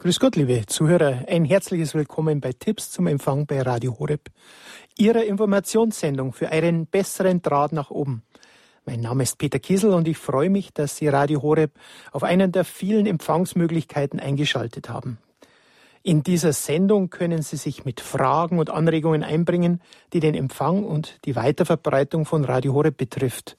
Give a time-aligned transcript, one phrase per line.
[0.00, 1.24] Grüß Gott, liebe Zuhörer.
[1.26, 4.30] Ein herzliches Willkommen bei Tipps zum Empfang bei Radio Horeb,
[4.96, 8.22] Ihrer Informationssendung für einen besseren Draht nach oben.
[8.86, 11.72] Mein Name ist Peter Kiesel und ich freue mich, dass Sie Radio Horeb
[12.12, 15.18] auf einen der vielen Empfangsmöglichkeiten eingeschaltet haben.
[16.04, 21.18] In dieser Sendung können Sie sich mit Fragen und Anregungen einbringen, die den Empfang und
[21.24, 23.56] die Weiterverbreitung von Radio Horeb betrifft.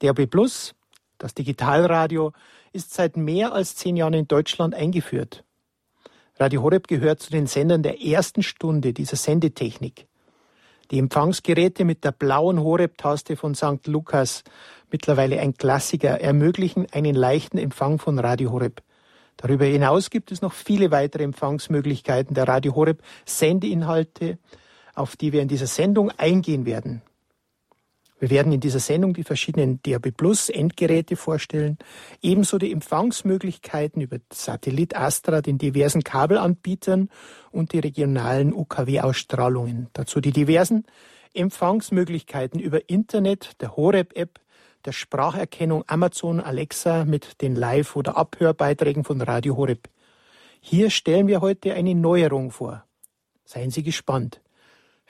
[0.00, 0.74] DAB Plus,
[1.16, 2.32] das Digitalradio,
[2.72, 5.44] ist seit mehr als zehn Jahren in Deutschland eingeführt.
[6.36, 10.06] Radio Horeb gehört zu den Sendern der ersten Stunde dieser Sendetechnik.
[10.90, 13.86] Die Empfangsgeräte mit der blauen Horeb-Taste von St.
[13.86, 14.42] Lukas,
[14.90, 18.82] mittlerweile ein Klassiker, ermöglichen einen leichten Empfang von Radio Horeb.
[19.36, 24.38] Darüber hinaus gibt es noch viele weitere Empfangsmöglichkeiten der Radio Horeb Sendeinhalte,
[24.94, 27.02] auf die wir in dieser Sendung eingehen werden.
[28.20, 31.78] Wir werden in dieser Sendung die verschiedenen DAB Plus Endgeräte vorstellen,
[32.20, 37.10] ebenso die Empfangsmöglichkeiten über Satellit Astra, den diversen Kabelanbietern
[37.52, 39.88] und die regionalen UKW-Ausstrahlungen.
[39.92, 40.84] Dazu die diversen
[41.32, 44.40] Empfangsmöglichkeiten über Internet, der Horeb-App,
[44.84, 49.88] der Spracherkennung Amazon Alexa mit den Live- oder Abhörbeiträgen von Radio Horeb.
[50.60, 52.84] Hier stellen wir heute eine Neuerung vor.
[53.44, 54.40] Seien Sie gespannt.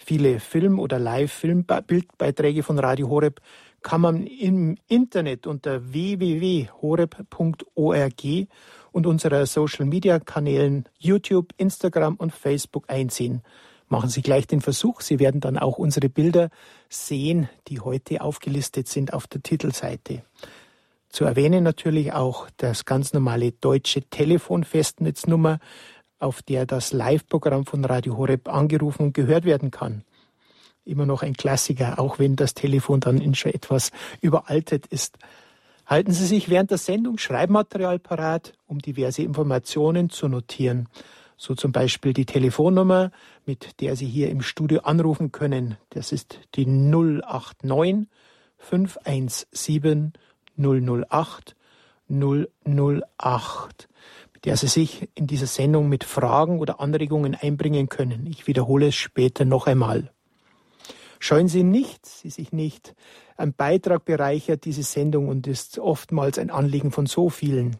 [0.00, 3.40] Viele Film- oder Live-Filmbildbeiträge von Radio Horeb
[3.82, 6.72] kann man im Internet unter www.horeb.org
[8.92, 13.42] und unserer Social-Media-Kanälen YouTube, Instagram und Facebook einsehen.
[13.88, 15.00] Machen Sie gleich den Versuch.
[15.00, 16.50] Sie werden dann auch unsere Bilder
[16.88, 20.22] sehen, die heute aufgelistet sind auf der Titelseite.
[21.08, 25.58] Zu erwähnen natürlich auch das ganz normale deutsche Telefonfestnetznummer
[26.18, 30.04] auf der das Live-Programm von Radio Horeb angerufen und gehört werden kann.
[30.84, 35.18] Immer noch ein Klassiker, auch wenn das Telefon dann schon etwas überaltet ist.
[35.86, 40.88] Halten Sie sich während der Sendung Schreibmaterial parat, um diverse Informationen zu notieren.
[41.36, 43.10] So zum Beispiel die Telefonnummer,
[43.46, 45.76] mit der Sie hier im Studio anrufen können.
[45.90, 48.08] Das ist die 089
[48.58, 50.12] 517
[50.56, 51.54] 008
[52.08, 53.88] 008
[54.44, 58.26] der Sie sich in dieser Sendung mit Fragen oder Anregungen einbringen können.
[58.26, 60.10] Ich wiederhole es später noch einmal.
[61.18, 62.94] Scheuen Sie nicht, Sie sich nicht.
[63.36, 67.76] Ein Beitrag bereichert diese Sendung und ist oftmals ein Anliegen von so vielen.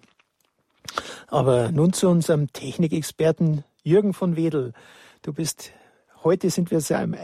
[1.28, 4.72] Aber nun zu unserem Technikexperten Jürgen von Wedel.
[5.22, 5.72] Du bist,
[6.24, 6.80] heute sind wir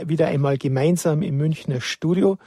[0.08, 2.38] wieder einmal gemeinsam im Münchner Studio.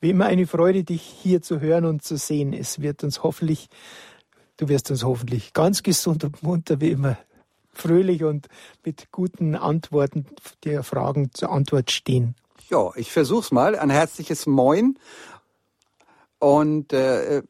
[0.00, 2.52] Wie immer eine Freude, dich hier zu hören und zu sehen.
[2.52, 3.68] Es wird uns hoffentlich
[4.56, 7.16] Du wirst uns hoffentlich ganz gesund und munter wie immer
[7.72, 8.48] fröhlich und
[8.84, 10.26] mit guten Antworten
[10.64, 12.34] der Fragen zur Antwort stehen.
[12.68, 13.78] Ja, ich versuch's mal.
[13.78, 14.98] Ein herzliches Moin.
[16.38, 17.42] Und äh,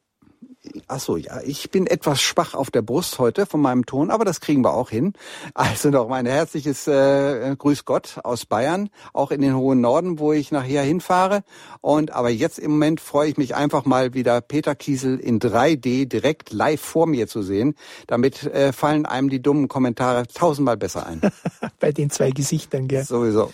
[0.87, 4.25] Ach so, ja, ich bin etwas schwach auf der Brust heute von meinem Ton, aber
[4.25, 5.13] das kriegen wir auch hin.
[5.55, 10.33] Also noch mein herzliches äh, Grüß Gott aus Bayern, auch in den hohen Norden, wo
[10.33, 11.43] ich nachher hinfahre.
[11.81, 16.07] Und aber jetzt im Moment freue ich mich einfach mal wieder Peter Kiesel in 3D
[16.07, 17.75] direkt live vor mir zu sehen.
[18.07, 21.21] Damit äh, fallen einem die dummen Kommentare tausendmal besser ein.
[21.81, 23.03] Bei den zwei Gesichtern, gell?
[23.03, 23.51] Sowieso.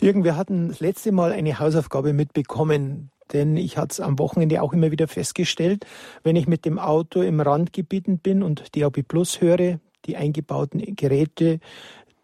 [0.00, 4.62] Jürgen, wir hatten das letzte Mal eine Hausaufgabe mitbekommen denn ich hatte es am Wochenende
[4.62, 5.86] auch immer wieder festgestellt,
[6.22, 11.60] wenn ich mit dem Auto im Randgebieten bin und DAB Plus höre, die eingebauten Geräte,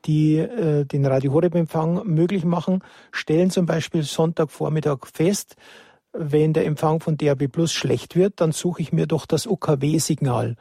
[0.05, 2.81] die äh, den Radio Horeb Empfang möglich machen,
[3.13, 5.57] stellen zum Beispiel Sonntagvormittag fest,
[6.13, 10.57] wenn der Empfang von DAB Plus schlecht wird, dann suche ich mir doch das UKW-Signal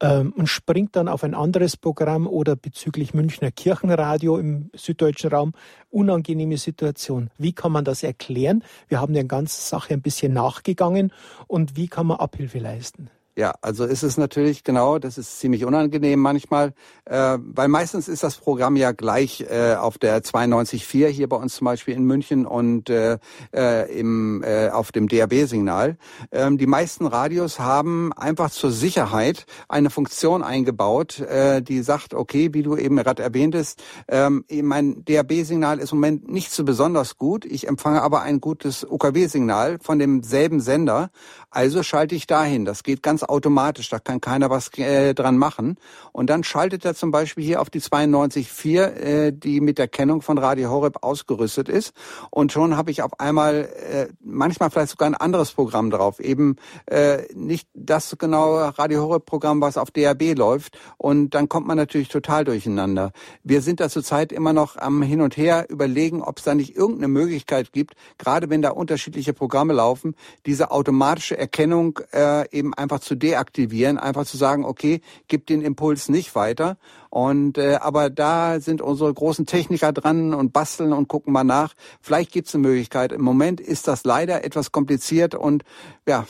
[0.00, 5.52] und springt dann auf ein anderes Programm oder bezüglich Münchner Kirchenradio im süddeutschen Raum.
[5.90, 7.30] Unangenehme Situation.
[7.36, 8.62] Wie kann man das erklären?
[8.86, 11.12] Wir haben der ganzen Sache ein bisschen nachgegangen
[11.48, 13.10] und wie kann man Abhilfe leisten?
[13.38, 18.24] Ja, also ist es natürlich genau, das ist ziemlich unangenehm manchmal, äh, weil meistens ist
[18.24, 22.46] das Programm ja gleich äh, auf der 92.4 hier bei uns zum Beispiel in München
[22.46, 23.18] und äh,
[23.54, 25.98] äh, im, äh, auf dem DAB-Signal.
[26.32, 32.52] Ähm, die meisten Radios haben einfach zur Sicherheit eine Funktion eingebaut, äh, die sagt, okay,
[32.54, 37.44] wie du eben gerade erwähntest, ähm, mein DAB-Signal ist im Moment nicht so besonders gut,
[37.44, 41.10] ich empfange aber ein gutes UKW-Signal von demselben Sender,
[41.50, 42.64] also schalte ich dahin.
[42.64, 45.76] Das geht ganz automatisch, da kann keiner was äh, dran machen.
[46.12, 50.22] Und dann schaltet er zum Beispiel hier auf die 92.4, äh, die mit der Kennung
[50.22, 51.92] von Radio Horeb ausgerüstet ist.
[52.30, 56.20] Und schon habe ich auf einmal äh, manchmal vielleicht sogar ein anderes Programm drauf.
[56.20, 60.78] Eben äh, nicht das genaue Radio Horeb-Programm, was auf DAB läuft.
[60.96, 63.12] Und dann kommt man natürlich total durcheinander.
[63.44, 66.76] Wir sind da zurzeit immer noch am Hin und Her überlegen, ob es da nicht
[66.76, 70.14] irgendeine Möglichkeit gibt, gerade wenn da unterschiedliche Programme laufen,
[70.46, 76.08] diese automatische Erkennung äh, eben einfach zu deaktivieren, einfach zu sagen, okay, gib den Impuls
[76.08, 76.76] nicht weiter.
[77.10, 81.74] Und äh, aber da sind unsere großen Techniker dran und basteln und gucken mal nach.
[82.00, 83.12] Vielleicht gibt es eine Möglichkeit.
[83.12, 85.64] Im Moment ist das leider etwas kompliziert und
[86.06, 86.26] ja,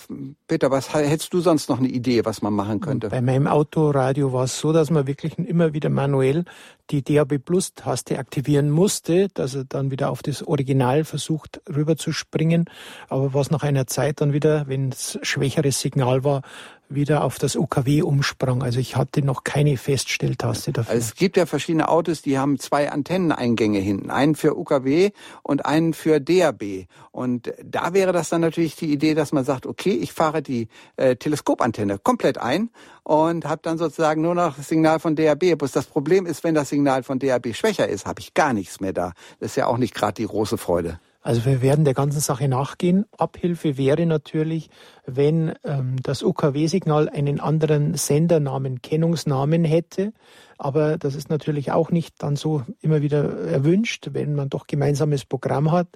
[0.47, 3.09] Peter, was hättest du sonst noch eine Idee, was man machen könnte?
[3.09, 6.45] Bei meinem Autoradio war es so, dass man wirklich immer wieder manuell
[6.91, 11.97] die DAB Plus Taste aktivieren musste, dass er dann wieder auf das Original versucht rüber
[11.97, 12.65] zu springen,
[13.09, 16.43] aber was nach einer Zeit dann wieder, wenn es schwächeres Signal war,
[16.89, 18.63] wieder auf das UKW umsprang.
[18.63, 20.93] Also ich hatte noch keine Feststelltaste dafür.
[20.93, 24.11] Also es gibt ja verschiedene Autos, die haben zwei Antenneneingänge hinten.
[24.11, 25.11] Einen für UKW
[25.43, 26.87] und einen für DAB.
[27.11, 30.69] Und da wäre das dann natürlich die Idee, dass man sagt, okay, ich fahre die
[30.97, 32.71] äh, Teleskopantenne komplett ein
[33.03, 35.57] und habe dann sozusagen nur noch das Signal von DAB.
[35.57, 38.81] Bloß das Problem ist, wenn das Signal von DAB schwächer ist, habe ich gar nichts
[38.81, 39.13] mehr da.
[39.41, 41.01] Das ist ja auch nicht gerade die große Freude.
[41.21, 43.05] Also wir werden der ganzen Sache nachgehen.
[43.17, 44.71] Abhilfe wäre natürlich,
[45.05, 50.13] wenn ähm, das UKW-Signal einen anderen Sendernamen, Kennungsnamen hätte.
[50.59, 55.25] Aber das ist natürlich auch nicht dann so immer wieder erwünscht, wenn man doch gemeinsames
[55.25, 55.89] Programm hat,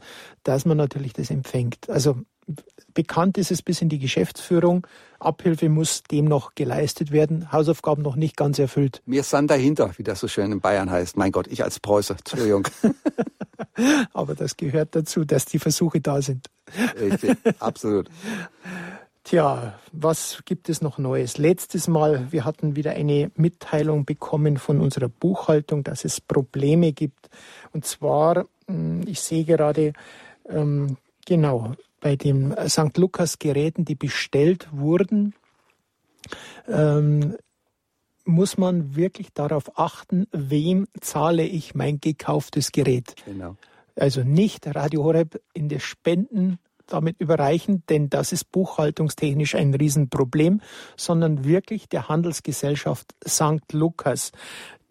[0.42, 1.88] dass man natürlich das empfängt.
[1.88, 2.16] Also
[2.94, 4.86] bekannt ist es bis in die Geschäftsführung.
[5.18, 7.52] Abhilfe muss dem noch geleistet werden.
[7.52, 9.02] Hausaufgaben noch nicht ganz erfüllt.
[9.06, 11.16] Wir sind dahinter, wie das so schön in Bayern heißt.
[11.16, 12.16] Mein Gott, ich als Preußer.
[12.16, 12.66] Entschuldigung.
[14.12, 16.48] Aber das gehört dazu, dass die Versuche da sind.
[17.00, 18.08] Richtig, absolut.
[19.24, 21.38] Tja, was gibt es noch Neues?
[21.38, 27.30] Letztes Mal, wir hatten wieder eine Mitteilung bekommen von unserer Buchhaltung, dass es Probleme gibt.
[27.72, 29.92] Und zwar, hm, ich sehe gerade,
[30.48, 32.98] ähm, genau, bei den St.
[32.98, 35.34] Lukas Geräten, die bestellt wurden,
[36.68, 37.36] ähm,
[38.24, 43.14] muss man wirklich darauf achten, wem zahle ich mein gekauftes Gerät.
[43.24, 43.56] Genau.
[43.96, 50.60] Also nicht Radio Horeb in der Spenden damit überreichen, denn das ist buchhaltungstechnisch ein Riesenproblem,
[50.96, 53.72] sondern wirklich der Handelsgesellschaft St.
[53.72, 54.32] Lukas.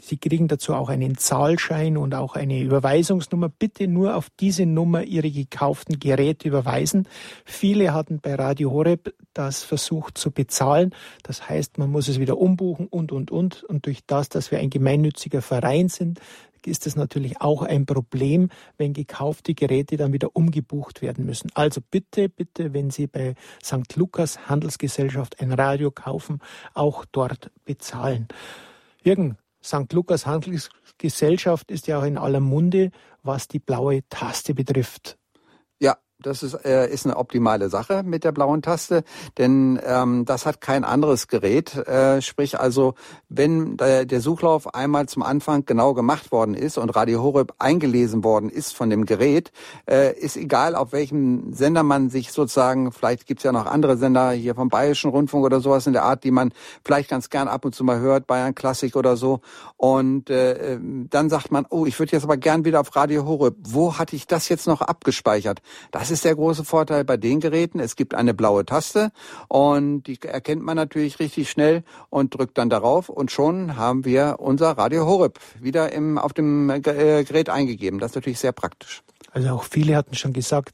[0.02, 3.50] Sie kriegen dazu auch einen Zahlschein und auch eine Überweisungsnummer.
[3.50, 7.08] Bitte nur auf diese Nummer Ihre gekauften Geräte überweisen.
[7.46, 10.96] Viele hatten bei Radio Horeb das versucht zu bezahlen.
[11.22, 13.64] Das heißt, man muss es wieder umbuchen und, und, und.
[13.64, 16.20] Und durch das, dass wir ein gemeinnütziger Verein sind,
[16.66, 21.52] ist es natürlich auch ein Problem, wenn gekaufte Geräte dann wieder umgebucht werden müssen.
[21.54, 23.96] Also bitte, bitte, wenn Sie bei St.
[23.96, 26.40] Lukas Handelsgesellschaft ein Radio kaufen,
[26.74, 28.28] auch dort bezahlen.
[29.04, 29.92] Jürgen, St.
[29.94, 32.92] Lukas Handelsgesellschaft ist ja auch in aller Munde,
[33.24, 35.18] was die blaue Taste betrifft.
[36.22, 39.04] Das ist, äh, ist eine optimale Sache mit der blauen Taste,
[39.38, 41.76] denn ähm, das hat kein anderes Gerät.
[41.76, 42.96] Äh, sprich also,
[43.30, 48.24] wenn der, der Suchlauf einmal zum Anfang genau gemacht worden ist und Radio Horeb eingelesen
[48.24, 49.52] worden ist von dem Gerät,
[49.90, 54.32] äh, ist egal, auf welchem Sender man sich sozusagen, vielleicht gibt's ja noch andere Sender
[54.32, 56.54] hier vom Bayerischen Rundfunk oder sowas in der Art, die man
[56.84, 59.42] vielleicht ganz gern ab und zu mal hört, Bayern Klassik oder so.
[59.78, 63.56] Und äh, dann sagt man, oh, ich würde jetzt aber gern wieder auf Radio Horeb.
[63.64, 65.62] Wo hatte ich das jetzt noch abgespeichert?
[65.92, 67.80] Das ist der große Vorteil bei den Geräten.
[67.80, 69.12] Es gibt eine blaue Taste
[69.48, 74.38] und die erkennt man natürlich richtig schnell und drückt dann darauf und schon haben wir
[74.40, 78.00] unser Radio Horeb wieder im, auf dem äh, Gerät eingegeben.
[78.00, 79.04] Das ist natürlich sehr praktisch.
[79.32, 80.74] Also auch viele hatten schon gesagt,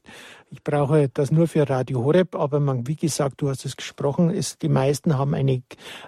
[0.50, 4.30] ich brauche das nur für Radio Horeb, aber man, wie gesagt, du hast es gesprochen,
[4.30, 5.62] ist, die meisten haben eine,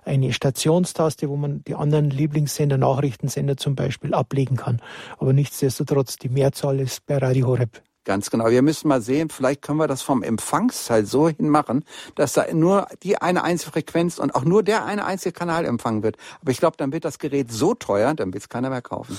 [0.04, 4.80] eine Stationstaste, wo man die anderen Lieblingssender, Nachrichtensender zum Beispiel ablegen kann.
[5.18, 7.82] Aber nichtsdestotrotz, die Mehrzahl ist bei Radio Horeb.
[8.10, 8.50] Ganz genau.
[8.50, 11.84] Wir müssen mal sehen, vielleicht können wir das vom Empfangsteil so hin machen,
[12.16, 16.02] dass da nur die eine einzige Frequenz und auch nur der eine einzige Kanal empfangen
[16.02, 16.16] wird.
[16.40, 19.16] Aber ich glaube, dann wird das Gerät so teuer, dann wird es keiner mehr kaufen.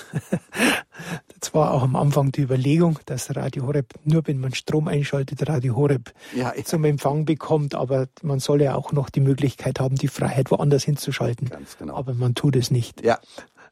[1.39, 5.47] das war auch am Anfang die Überlegung, dass Radio Horeb nur wenn man Strom einschaltet,
[5.47, 7.75] Radio Horeb ja, zum Empfang bekommt.
[7.75, 11.47] Aber man soll ja auch noch die Möglichkeit haben, die Freiheit woanders hinzuschalten.
[11.47, 11.95] Ganz genau.
[11.95, 13.05] Aber man tut es nicht.
[13.05, 13.19] Ja.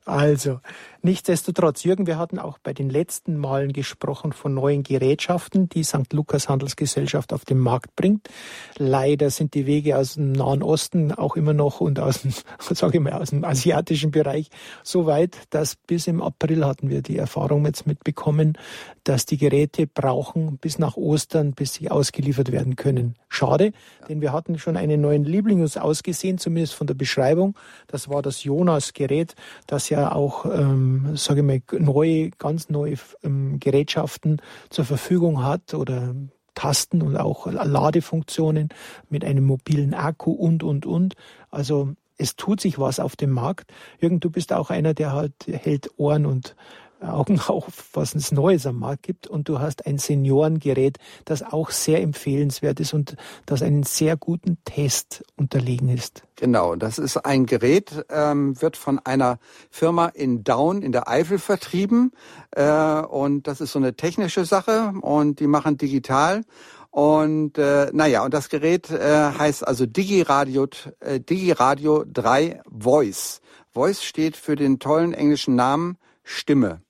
[0.05, 0.61] Also,
[1.01, 6.11] nichtsdestotrotz, Jürgen, wir hatten auch bei den letzten Malen gesprochen von neuen Gerätschaften, die St.
[6.13, 8.29] Lukas Handelsgesellschaft auf den Markt bringt.
[8.77, 12.97] Leider sind die Wege aus dem Nahen Osten auch immer noch und aus dem, sage
[12.97, 14.49] ich mal, aus dem asiatischen Bereich
[14.83, 18.57] so weit, dass bis im April hatten wir die Erfahrung jetzt mitbekommen,
[19.03, 23.15] dass die Geräte brauchen bis nach Ostern, bis sie ausgeliefert werden können.
[23.27, 23.71] Schade,
[24.07, 27.55] denn wir hatten schon einen neuen Liebling uns ausgesehen, zumindest von der Beschreibung.
[27.87, 29.35] Das war das Jonas-Gerät,
[29.67, 35.73] das ja auch, ähm, sage ich mal, neue, ganz neue ähm, Gerätschaften zur Verfügung hat
[35.73, 36.15] oder
[36.55, 38.69] Tasten und auch Ladefunktionen
[39.09, 41.15] mit einem mobilen Akku und, und, und.
[41.51, 43.71] Also es tut sich was auf dem Markt.
[43.99, 46.55] Jürgen, du bist auch einer, der halt hält Ohren und
[47.01, 49.27] Augen auf, was es Neues am Markt gibt.
[49.27, 53.15] Und du hast ein Seniorengerät, das auch sehr empfehlenswert ist und
[53.45, 56.23] das einen sehr guten Test unterlegen ist.
[56.35, 59.39] Genau, das ist ein Gerät, ähm, wird von einer
[59.69, 62.11] Firma in Down in der Eifel vertrieben.
[62.51, 66.43] Äh, und das ist so eine technische Sache und die machen digital.
[66.91, 70.67] Und äh, naja, und das Gerät äh, heißt also DigiRadio,
[71.01, 73.41] äh, DigiRadio 3 Voice.
[73.71, 76.81] Voice steht für den tollen englischen Namen Stimme.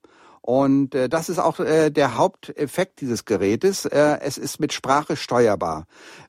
[0.49, 3.85] Und äh, das ist auch äh, der Haupteffekt dieses Gerätes.
[3.85, 5.85] Äh, es ist mit Sprache steuerbar.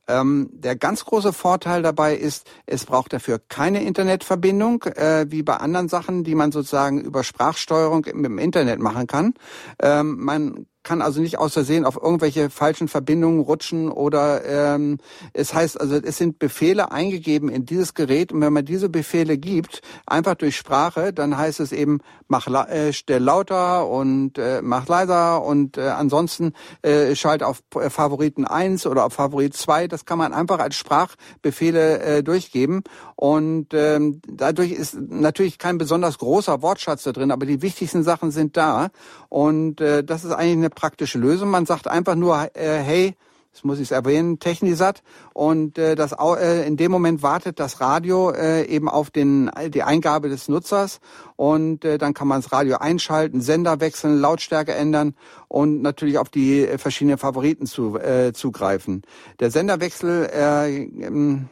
[0.09, 5.57] Ähm, der ganz große Vorteil dabei ist, es braucht dafür keine Internetverbindung, äh, wie bei
[5.57, 9.33] anderen Sachen, die man sozusagen über Sprachsteuerung im, im Internet machen kann.
[9.81, 14.99] Ähm, man kann also nicht aus Versehen auf irgendwelche falschen Verbindungen rutschen oder ähm,
[15.35, 19.37] es heißt also, es sind Befehle eingegeben in dieses Gerät und wenn man diese Befehle
[19.37, 24.89] gibt, einfach durch Sprache, dann heißt es eben, mach äh, stell lauter und äh, mach
[24.89, 29.87] leiser und äh, ansonsten äh, schalt auf äh, Favoriten 1 oder auf Favorit 2.
[29.87, 32.83] Das kann man einfach als Sprachbefehle äh, durchgeben
[33.17, 38.31] und ähm, dadurch ist natürlich kein besonders großer Wortschatz da drin, aber die wichtigsten Sachen
[38.31, 38.89] sind da
[39.29, 41.51] und äh, das ist eigentlich eine praktische Lösung.
[41.51, 43.17] Man sagt einfach nur, äh, hey,
[43.53, 45.03] das muss ich erwähnen, Technisat.
[45.35, 49.83] Und äh, das, äh, in dem Moment wartet das Radio äh, eben auf den, die
[49.83, 51.01] Eingabe des Nutzers.
[51.37, 55.15] Und äh, dann kann man das Radio einschalten, Sender wechseln, Lautstärke ändern
[55.49, 59.03] und natürlich auf die verschiedenen Favoriten zu, äh, zugreifen.
[59.41, 61.49] Der Senderwechsel äh,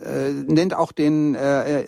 [0.00, 1.86] äh, nennt auch den äh,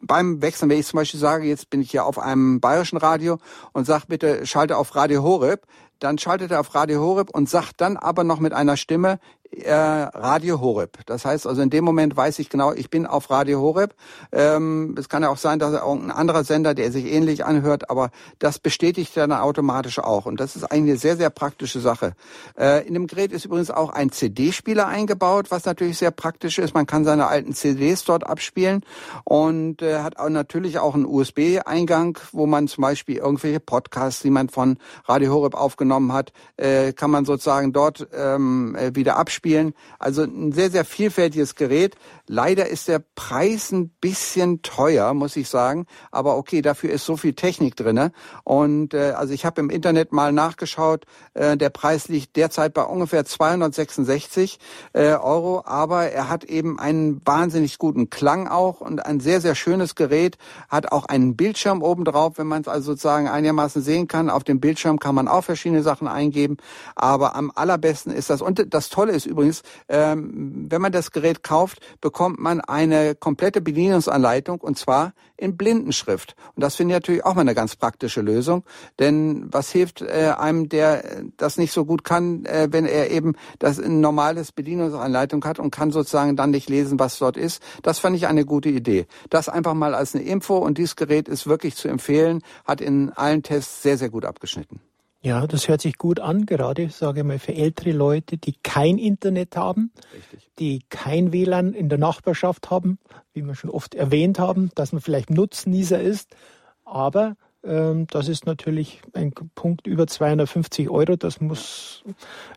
[0.00, 3.38] beim Wechseln, wenn ich zum Beispiel sage, jetzt bin ich hier auf einem bayerischen Radio
[3.72, 5.66] und sag bitte schalte auf Radio Horeb,
[5.98, 9.18] dann schaltet er auf Radio Horeb und sagt dann aber noch mit einer Stimme,
[9.52, 10.98] äh, Radio Horeb.
[11.06, 13.94] Das heißt also in dem Moment weiß ich genau, ich bin auf Radio Horeb.
[14.32, 17.90] Ähm, es kann ja auch sein, dass er ein anderer Sender, der sich ähnlich anhört,
[17.90, 20.26] aber das bestätigt dann automatisch auch.
[20.26, 22.14] Und das ist eigentlich eine sehr, sehr praktische Sache.
[22.58, 26.74] Äh, in dem Gerät ist übrigens auch ein CD-Spieler eingebaut, was natürlich sehr praktisch ist.
[26.74, 28.82] Man kann seine alten CDs dort abspielen
[29.24, 34.30] und äh, hat auch natürlich auch einen USB-Eingang, wo man zum Beispiel irgendwelche Podcasts, die
[34.30, 39.35] man von Radio Horeb aufgenommen hat, äh, kann man sozusagen dort ähm, äh, wieder abspielen
[39.36, 39.74] spielen.
[40.00, 41.94] Also ein sehr, sehr vielfältiges Gerät.
[42.26, 45.86] Leider ist der Preis ein bisschen teuer, muss ich sagen.
[46.10, 48.10] Aber okay, dafür ist so viel Technik drinne.
[48.42, 51.04] Und äh, also ich habe im Internet mal nachgeschaut.
[51.34, 54.58] Äh, der Preis liegt derzeit bei ungefähr 266
[54.92, 55.62] äh, Euro.
[55.64, 60.38] Aber er hat eben einen wahnsinnig guten Klang auch und ein sehr, sehr schönes Gerät.
[60.68, 64.30] Hat auch einen Bildschirm oben drauf, wenn man es also sozusagen einigermaßen sehen kann.
[64.30, 66.56] Auf dem Bildschirm kann man auch verschiedene Sachen eingeben.
[66.96, 68.42] Aber am allerbesten ist das.
[68.42, 73.60] Und das Tolle ist übrigens, ähm, wenn man das Gerät kauft, bekommt man eine komplette
[73.60, 76.34] Bedienungsanleitung und zwar in Blindenschrift.
[76.54, 78.64] Und das finde ich natürlich auch mal eine ganz praktische Lösung,
[78.98, 83.34] denn was hilft äh, einem, der das nicht so gut kann, äh, wenn er eben
[83.58, 87.62] das ein normales Bedienungsanleitung hat und kann sozusagen dann nicht lesen, was dort ist.
[87.82, 89.06] Das fand ich eine gute Idee.
[89.30, 93.10] Das einfach mal als eine Info und dieses Gerät ist wirklich zu empfehlen, hat in
[93.10, 94.80] allen Tests sehr, sehr gut abgeschnitten.
[95.26, 98.96] Ja, das hört sich gut an, gerade, sage ich mal, für ältere Leute, die kein
[98.96, 100.48] Internet haben, Richtig.
[100.60, 103.00] die kein WLAN in der Nachbarschaft haben,
[103.32, 106.36] wie wir schon oft erwähnt haben, dass man vielleicht Nutznießer ist.
[106.84, 111.16] Aber ähm, das ist natürlich ein Punkt über 250 Euro.
[111.16, 112.04] Das muss,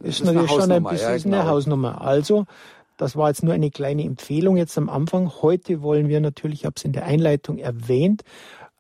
[0.02, 1.40] ist, ist natürlich schon ein bisschen ja, genau.
[1.40, 2.02] eine Hausnummer.
[2.02, 2.46] Also,
[2.98, 5.32] das war jetzt nur eine kleine Empfehlung jetzt am Anfang.
[5.42, 8.22] Heute wollen wir natürlich, ich habe es in der Einleitung erwähnt,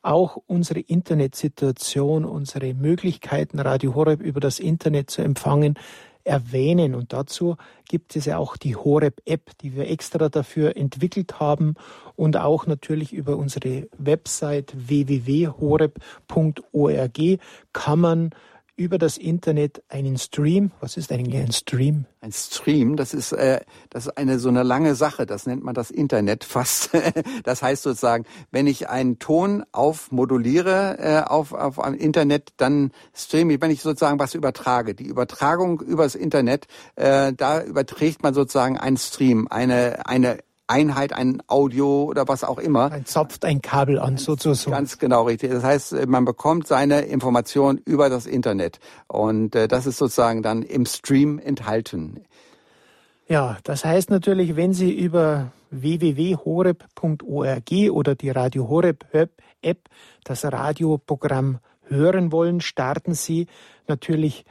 [0.01, 5.77] auch unsere Internetsituation, unsere Möglichkeiten, Radio Horeb über das Internet zu empfangen,
[6.23, 6.95] erwähnen.
[6.95, 11.75] Und dazu gibt es ja auch die Horeb-App, die wir extra dafür entwickelt haben
[12.15, 15.99] und auch natürlich über unsere Website www.horeb.org
[17.73, 18.29] kann man
[18.79, 20.71] über das Internet einen Stream.
[20.79, 22.05] Was ist eigentlich ein Stream?
[22.21, 23.59] Ein Stream, das ist, äh,
[23.89, 25.25] das ist eine so eine lange Sache.
[25.25, 26.91] Das nennt man das Internet fast.
[27.43, 33.53] das heißt sozusagen, wenn ich einen Ton aufmoduliere äh, auf, auf einem Internet, dann streame
[33.53, 34.95] ich, wenn ich sozusagen was übertrage.
[34.95, 41.41] Die Übertragung übers Internet, äh, da überträgt man sozusagen einen Stream, eine, eine Einheit, ein
[41.47, 42.91] Audio oder was auch immer.
[42.91, 44.71] Ein zapft ein Kabel an, sozusagen.
[44.71, 45.51] Ganz genau richtig.
[45.51, 48.79] Das heißt, man bekommt seine Information über das Internet.
[49.07, 52.23] Und äh, das ist sozusagen dann im Stream enthalten.
[53.27, 59.05] Ja, das heißt natürlich, wenn Sie über www.horeb.org oder die Radio Horeb
[59.61, 59.89] App
[60.23, 63.45] das Radioprogramm hören wollen, starten Sie
[63.87, 64.45] natürlich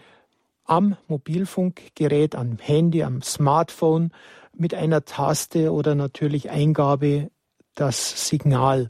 [0.64, 4.12] am Mobilfunkgerät, am Handy, am Smartphone
[4.58, 7.30] mit einer Taste oder natürlich Eingabe
[7.74, 8.88] das Signal.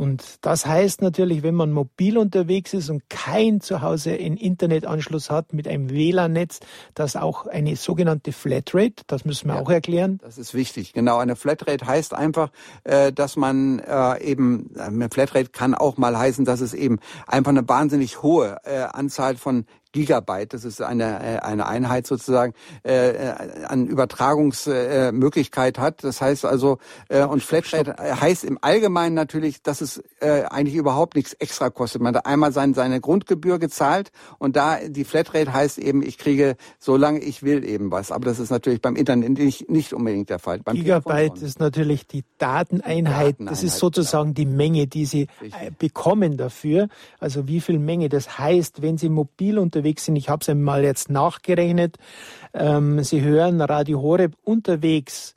[0.00, 5.28] Und das heißt natürlich, wenn man mobil unterwegs ist und kein zu Hause einen Internetanschluss
[5.28, 6.60] hat mit einem WLAN-Netz,
[6.94, 10.18] dass auch eine sogenannte Flatrate, das müssen wir ja, auch erklären.
[10.22, 10.94] Das ist wichtig.
[10.94, 12.50] Genau, eine Flatrate heißt einfach,
[12.84, 17.50] äh, dass man äh, eben, eine Flatrate kann auch mal heißen, dass es eben einfach
[17.50, 22.54] eine wahnsinnig hohe äh, Anzahl von Gigabyte, das ist eine, äh, eine Einheit sozusagen,
[22.84, 26.04] äh, äh an Übertragungsmöglichkeit äh, hat.
[26.04, 26.78] Das heißt also,
[27.08, 32.02] äh, und Flatrate heißt im Allgemeinen natürlich, dass es äh, eigentlich überhaupt nichts extra kostet.
[32.02, 36.56] Man hat einmal sein, seine Grundgebühr gezahlt und da die Flatrate heißt eben, ich kriege,
[36.78, 38.12] solange ich will, eben was.
[38.12, 40.60] Aber das ist natürlich beim Internet nicht, nicht unbedingt der Fall.
[40.60, 42.90] Beim Gigabyte ist natürlich die Dateneinheit.
[43.00, 43.36] Dateneinheit.
[43.40, 44.50] Das ist sozusagen genau.
[44.50, 45.78] die Menge, die Sie Richtig.
[45.78, 46.88] bekommen dafür.
[47.18, 48.08] Also wie viel Menge.
[48.08, 50.16] Das heißt, wenn Sie mobil unter unterwegs sind.
[50.16, 51.96] Ich habe es einmal jetzt nachgerechnet.
[52.52, 55.34] Ähm, Sie hören Radio Horeb unterwegs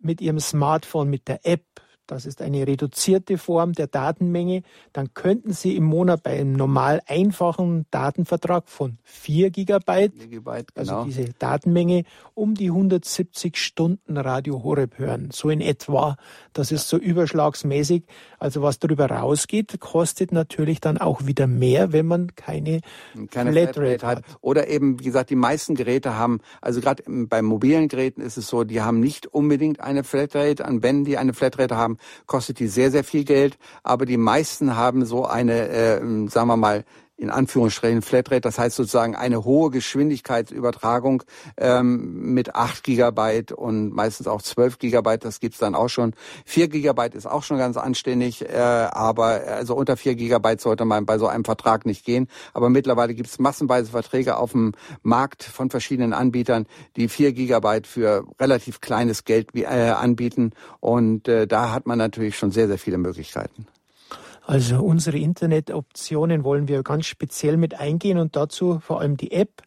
[0.00, 1.62] mit Ihrem Smartphone, mit der App
[2.08, 4.62] das ist eine reduzierte Form der Datenmenge,
[4.92, 10.92] dann könnten Sie im Monat bei einem normal einfachen Datenvertrag von 4 Gigabyte, Gigabyte also
[10.92, 11.04] genau.
[11.04, 15.28] diese Datenmenge, um die 170 Stunden Radio Horeb hören.
[15.32, 16.16] So in etwa.
[16.54, 18.04] Das ist so überschlagsmäßig.
[18.38, 22.80] Also was darüber rausgeht, kostet natürlich dann auch wieder mehr, wenn man keine,
[23.30, 24.24] keine Flatrate hat.
[24.40, 28.48] Oder eben, wie gesagt, die meisten Geräte haben, also gerade bei mobilen Geräten ist es
[28.48, 30.64] so, die haben nicht unbedingt eine Flatrate.
[30.64, 33.58] An wenn die eine Flatrate haben, kostet die sehr, sehr viel Geld.
[33.82, 36.84] Aber die meisten haben so eine, äh, sagen wir mal,
[37.18, 41.24] in Anführungsstrichen Flatrate, das heißt sozusagen eine hohe Geschwindigkeitsübertragung
[41.56, 46.14] ähm, mit 8 Gigabyte und meistens auch 12 Gigabyte, das gibt's dann auch schon.
[46.46, 51.06] 4 Gigabyte ist auch schon ganz anständig, äh, aber also unter 4 Gigabyte sollte man
[51.06, 52.28] bei so einem Vertrag nicht gehen.
[52.54, 54.72] Aber mittlerweile gibt's massenweise Verträge auf dem
[55.02, 61.48] Markt von verschiedenen Anbietern, die 4 Gigabyte für relativ kleines Geld äh, anbieten und äh,
[61.48, 63.66] da hat man natürlich schon sehr, sehr viele Möglichkeiten.
[64.48, 69.62] Also unsere Internetoptionen wollen wir ganz speziell mit eingehen und dazu vor allem die App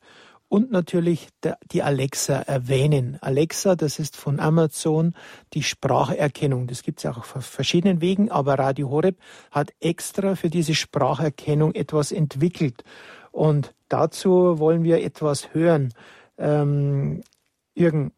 [0.47, 1.27] und natürlich
[1.71, 3.19] die Alexa erwähnen.
[3.21, 5.13] Alexa, das ist von Amazon
[5.53, 6.65] die Spracherkennung.
[6.65, 9.19] Das gibt es auch auf verschiedenen Wegen, aber Radio Horeb
[9.51, 12.83] hat extra für diese Spracherkennung etwas entwickelt.
[13.31, 15.93] Und dazu wollen wir etwas hören.
[16.39, 17.21] Ähm,
[17.75, 18.13] Jürgen,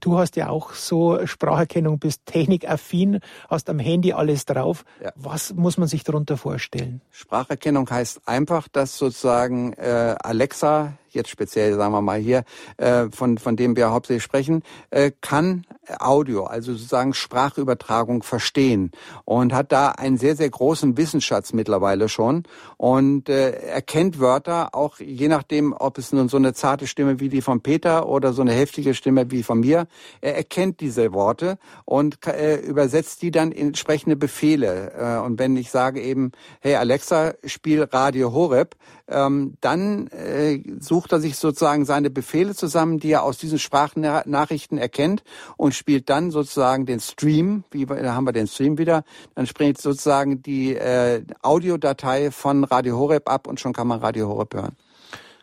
[0.00, 4.84] du hast ja auch so Spracherkennung, bist technikaffin, hast am Handy alles drauf.
[5.02, 5.12] Ja.
[5.16, 7.00] Was muss man sich darunter vorstellen?
[7.10, 12.44] Spracherkennung heißt einfach, dass sozusagen äh, Alexa jetzt speziell sagen wir mal hier,
[12.76, 15.64] äh, von, von dem wir hauptsächlich sprechen, äh, kann
[15.98, 18.92] Audio, also sozusagen Sprachübertragung verstehen
[19.24, 22.44] und hat da einen sehr, sehr großen Wissensschatz mittlerweile schon
[22.76, 27.28] und äh, erkennt Wörter auch je nachdem, ob es nun so eine zarte Stimme wie
[27.28, 29.86] die von Peter oder so eine heftige Stimme wie von mir,
[30.20, 34.92] er erkennt diese Worte und äh, übersetzt die dann in entsprechende Befehle.
[34.98, 38.76] Äh, und wenn ich sage eben, hey Alexa, spiel Radio Horeb,
[39.10, 44.78] ähm, dann äh, sucht er sich sozusagen seine Befehle zusammen, die er aus diesen Sprachnachrichten
[44.78, 45.22] erkennt
[45.56, 49.78] und spielt dann sozusagen den Stream, wie da haben wir den Stream wieder, dann springt
[49.78, 54.76] sozusagen die äh, Audiodatei von Radio Horeb ab und schon kann man Radio Horeb hören.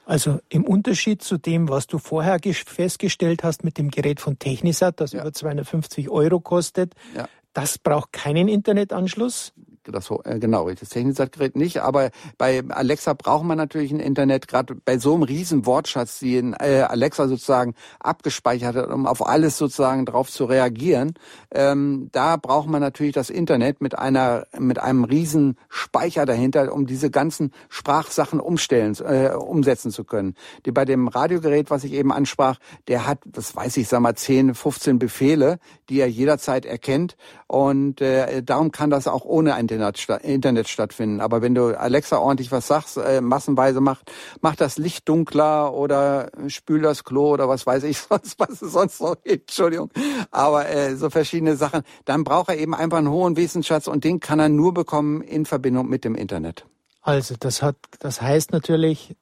[0.06, 5.01] Also im Unterschied zu dem, was du vorher festgestellt hast mit dem Gerät von Technisat,
[5.01, 5.21] das ja.
[5.21, 7.27] über 250 Euro kostet, ja.
[7.51, 9.51] das braucht keinen Internetanschluss
[9.91, 14.76] das äh, genau, das Technikgerät nicht, aber bei Alexa braucht man natürlich ein Internet, gerade
[14.76, 19.58] bei so einem riesen Wortschatz, die in äh, Alexa sozusagen abgespeichert hat, um auf alles
[19.58, 21.13] sozusagen drauf zu reagieren.
[21.52, 26.86] Ähm, da braucht man natürlich das Internet mit einer mit einem riesen Speicher dahinter, um
[26.86, 30.36] diese ganzen Sprachsachen umstellen, äh, umsetzen zu können.
[30.65, 34.15] Die bei dem Radiogerät, was ich eben ansprach, der hat, das weiß ich, sag mal
[34.15, 37.15] 10, 15 Befehle, die er jederzeit erkennt
[37.47, 41.22] und äh, darum kann das auch ohne ein Internet stattfinden.
[41.22, 44.12] Aber wenn du Alexa ordentlich was sagst, äh, massenweise macht,
[44.42, 48.74] macht das Licht dunkler oder spül das Klo oder was weiß ich sonst, was es
[48.74, 49.90] sonst noch gibt, Entschuldigung.
[50.32, 51.84] Aber äh, so verschiedene Sachen.
[52.06, 55.46] Dann braucht er eben einfach einen hohen Wissensschatz und den kann er nur bekommen in
[55.46, 56.66] Verbindung mit dem Internet.
[57.02, 59.16] Also das hat, das heißt natürlich,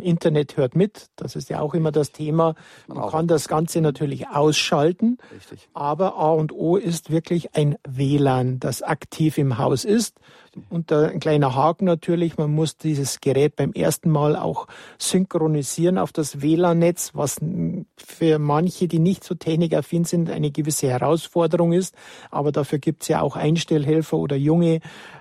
[0.00, 2.54] Internet hört mit, das ist ja auch immer das Thema.
[2.86, 5.68] Man, kann das Ganze natürlich ausschalten, Richtig.
[5.74, 10.18] aber A und O ist wirklich ein WLAN, das aktiv im Haus ist.
[10.70, 14.66] Und ein kleiner Haken natürlich, man muss dieses Gerät beim ersten Mal auch
[14.98, 17.36] synchronisieren auf das WLAN-Netz, was
[17.98, 21.94] für manche, die nicht so technikaffin sind, eine gewisse Herausforderung ist.
[22.30, 24.80] Aber dafür gibt es ja auch Einstellhelfer oder junge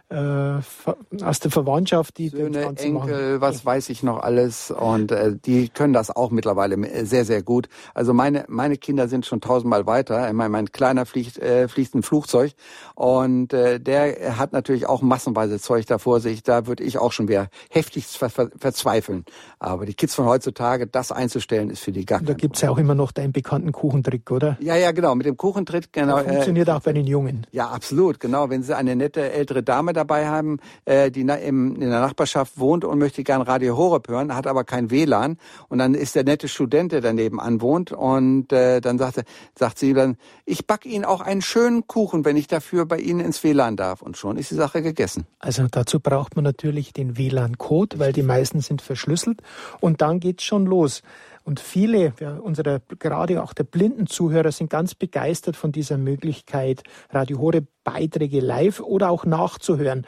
[0.10, 3.42] äh, aus der Verwandtschaft, die Söhne, Enkel, machen.
[3.42, 7.68] was weiß ich noch alles und äh, die können das auch mittlerweile sehr, sehr gut.
[7.94, 10.28] Also meine, meine Kinder sind schon tausendmal weiter.
[10.28, 12.54] Ich meine, mein Kleiner fliegt, äh, fliegt ein Flugzeug
[12.94, 16.44] und äh, der hat natürlich auch massenweise Zeug da vor sich.
[16.44, 19.26] Da würde ich auch schon wieder heftig ver ver verzweifeln.
[19.60, 22.78] Aber die Kids von heutzutage, das einzustellen, ist für die gar Da gibt's ja auch
[22.78, 24.58] immer noch deinen bekannten Kuchentrick, oder?
[24.60, 25.16] Ja, ja, genau.
[25.16, 26.18] Mit dem Kuchentrick, genau.
[26.18, 27.48] Das funktioniert äh, auch bei den Jungen.
[27.52, 28.50] Ja, absolut, genau.
[28.50, 32.86] Wenn sie eine nette ältere Dame dabei haben, äh, die im, in der Nachbarschaft wohnt
[32.86, 35.38] und möchte gern Radio Horeb hören, hat aber kein WLAN
[35.70, 39.24] und dann ist der nette Student, der daneben anwohnt und äh, dann sagt,
[39.58, 43.20] sagt sie dann, ich backe Ihnen auch einen schönen Kuchen, wenn ich dafür bei Ihnen
[43.20, 45.26] ins WLAN darf und schon ist die Sache gegessen.
[45.40, 49.42] Also dazu braucht man natürlich den WLAN-Code, weil die meisten sind verschlüsselt
[49.80, 51.02] und dann geht's schon los.
[51.46, 56.82] Und viele unserer, gerade auch der blinden Zuhörer, sind ganz begeistert von dieser Möglichkeit,
[57.12, 60.08] Radio Horeb Beiträge live oder auch nachzuhören.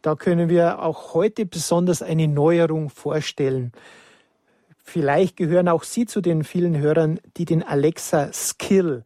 [0.00, 3.72] Da können wir auch heute besonders eine Neuerung vorstellen.
[4.82, 9.04] Vielleicht gehören auch Sie zu den vielen Hörern, die den Alexa Skill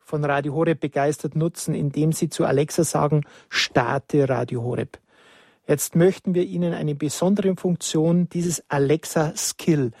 [0.00, 4.98] von Radio Horeb begeistert nutzen, indem Sie zu Alexa sagen, starte Radio Horeb.
[5.68, 9.92] Jetzt möchten wir Ihnen eine besondere Funktion dieses Alexa Skill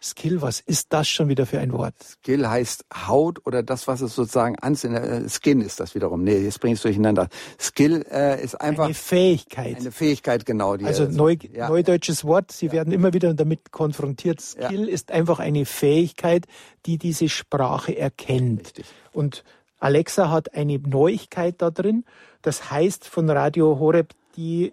[0.00, 1.94] Skill, was ist das schon wieder für ein Wort?
[2.02, 6.22] Skill heißt Haut oder das, was es sozusagen ans äh, Skin ist das wiederum.
[6.22, 7.28] Nee, jetzt bringst du durcheinander.
[7.60, 9.76] Skill äh, ist einfach eine Fähigkeit.
[9.78, 10.76] Eine Fähigkeit, genau.
[10.76, 11.68] Die also neu, ja.
[11.68, 12.52] neudeutsches Wort.
[12.52, 12.72] Sie ja.
[12.72, 14.40] werden immer wieder damit konfrontiert.
[14.40, 14.94] Skill ja.
[14.94, 16.46] ist einfach eine Fähigkeit,
[16.86, 18.66] die diese Sprache erkennt.
[18.68, 18.86] Richtig.
[19.12, 19.44] Und
[19.80, 22.04] Alexa hat eine Neuigkeit da drin.
[22.42, 24.72] Das heißt von Radio Horeb die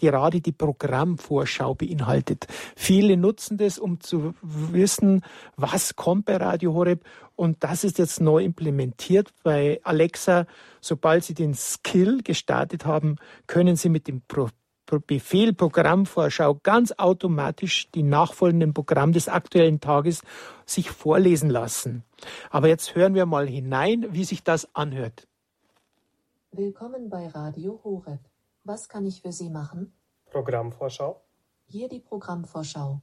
[0.00, 2.46] gerade die Programmvorschau beinhaltet.
[2.74, 5.22] Viele nutzen das, um zu wissen,
[5.56, 7.04] was kommt bei Radio Horeb.
[7.36, 10.46] Und das ist jetzt neu implementiert bei Alexa.
[10.80, 14.48] Sobald Sie den Skill gestartet haben, können Sie mit dem Pro
[15.06, 20.22] Befehl Programmvorschau ganz automatisch die nachfolgenden Programme des aktuellen Tages
[20.66, 22.02] sich vorlesen lassen.
[22.50, 25.28] Aber jetzt hören wir mal hinein, wie sich das anhört.
[26.50, 28.29] Willkommen bei Radio Horeb.
[28.64, 29.92] Was kann ich für Sie machen?
[30.30, 31.22] Programmvorschau.
[31.66, 33.00] Hier die Programmvorschau.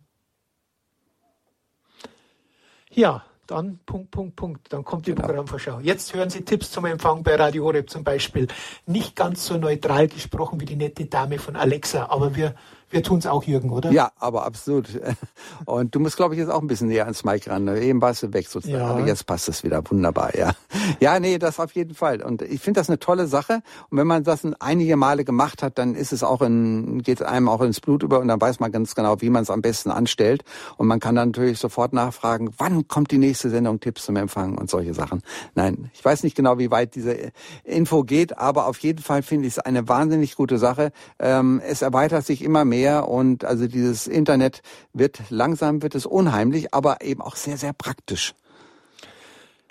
[2.91, 4.73] Ja, dann Punkt, Punkt, Punkt.
[4.73, 5.25] Dann kommt die genau.
[5.25, 5.79] Programmvorschau.
[5.79, 8.47] Jetzt hören Sie Tipps zum Empfang bei Radio Horeb zum Beispiel.
[8.85, 12.55] Nicht ganz so neutral gesprochen wie die nette Dame von Alexa, aber wir
[12.89, 13.91] wir tun es auch, Jürgen, oder?
[13.91, 14.87] Ja, aber absolut.
[15.65, 17.67] Und du musst, glaube ich, jetzt auch ein bisschen näher ans Mike ran.
[17.75, 18.81] Eben warst du weg sozusagen.
[18.81, 18.89] Ja.
[18.89, 20.53] Aber jetzt passt es wieder wunderbar, ja.
[21.01, 22.21] Ja, nee, das auf jeden Fall.
[22.21, 23.61] Und ich finde das eine tolle Sache.
[23.89, 27.49] Und wenn man das einige Male gemacht hat, dann ist es auch in, geht einem
[27.49, 29.91] auch ins Blut über und dann weiß man ganz genau, wie man es am besten
[29.91, 30.45] anstellt.
[30.77, 34.57] Und man kann dann natürlich sofort nachfragen, wann kommt die nächste Sendung Tipps zum Empfang
[34.57, 35.23] und solche Sachen.
[35.55, 37.31] Nein, ich weiß nicht genau, wie weit diese
[37.65, 40.91] Info geht, aber auf jeden Fall finde ich es eine wahnsinnig gute Sache.
[41.19, 44.61] Ähm, es erweitert sich immer mehr mehr und also dieses Internet
[44.93, 48.35] wird langsam, wird es unheimlich, aber eben auch sehr, sehr praktisch.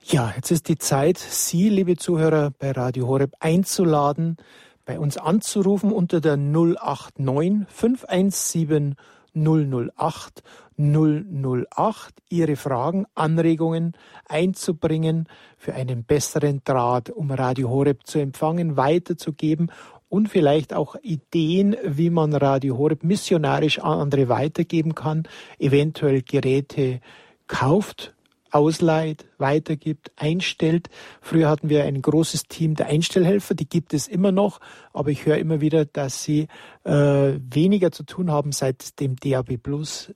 [0.02, 4.36] Ja, jetzt ist die Zeit, Sie, liebe Zuhörer, bei Radio Horeb einzuladen,
[4.84, 8.96] bei uns anzurufen unter der 089 517
[9.34, 10.42] 008
[10.78, 13.92] 008 Ihre Fragen, Anregungen
[14.28, 19.70] einzubringen für einen besseren Draht, um Radio Horeb zu empfangen, weiterzugeben
[20.16, 27.00] und vielleicht auch Ideen, wie man Radio Horeb missionarisch an andere weitergeben kann, eventuell Geräte
[27.46, 28.14] kauft,
[28.50, 30.88] ausleiht, weitergibt, einstellt.
[31.20, 34.60] Früher hatten wir ein großes Team der Einstellhelfer, die gibt es immer noch,
[34.94, 36.48] aber ich höre immer wieder, dass sie
[36.84, 36.92] äh,
[37.38, 40.14] weniger zu tun haben, seit dem DAB Plus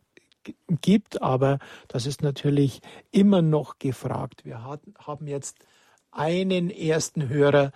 [0.80, 1.58] gibt, aber
[1.88, 4.46] das ist natürlich immer noch gefragt.
[4.46, 5.58] Wir haben jetzt
[6.10, 7.72] einen ersten Hörer,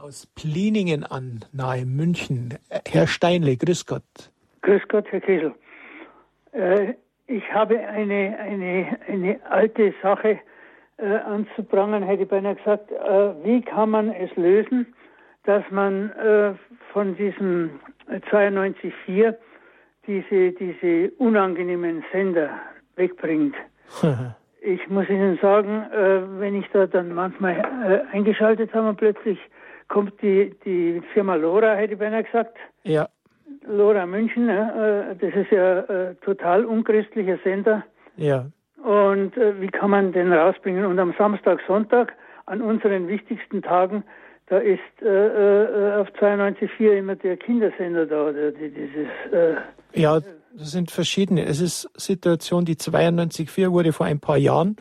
[0.00, 2.54] aus Pliningen an, nahe München.
[2.86, 4.02] Herr Steinle, grüß Gott.
[4.62, 5.54] Grüß Gott, Herr Kessel.
[6.52, 6.94] Äh,
[7.26, 10.38] ich habe eine, eine, eine alte Sache
[10.98, 12.90] äh, anzubrangen, hätte ich beinahe gesagt.
[12.90, 14.94] Äh, wie kann man es lösen,
[15.44, 16.54] dass man äh,
[16.92, 17.80] von diesem
[18.30, 19.34] 92.4
[20.06, 22.50] diese, diese unangenehmen Sender
[22.96, 23.54] wegbringt?
[24.60, 29.38] ich muss Ihnen sagen, äh, wenn ich da dann manchmal äh, eingeschaltet habe und plötzlich
[29.88, 32.56] kommt die, die Firma Lora, hätte ich beinahe gesagt.
[32.82, 33.08] Ja.
[33.66, 37.84] Lora München, äh, das ist ja äh, total unchristlicher Sender.
[38.16, 38.46] Ja.
[38.82, 40.84] Und äh, wie kann man den rausbringen?
[40.84, 42.12] Und am Samstag, Sonntag,
[42.46, 44.04] an unseren wichtigsten Tagen,
[44.46, 49.08] da ist äh, äh, auf 92.4 immer der Kindersender da, oder die, dieses.
[49.32, 49.54] Äh,
[49.98, 50.20] ja,
[50.52, 51.46] das sind verschiedene.
[51.46, 54.76] Es ist Situation, die 92.4 wurde vor ein paar Jahren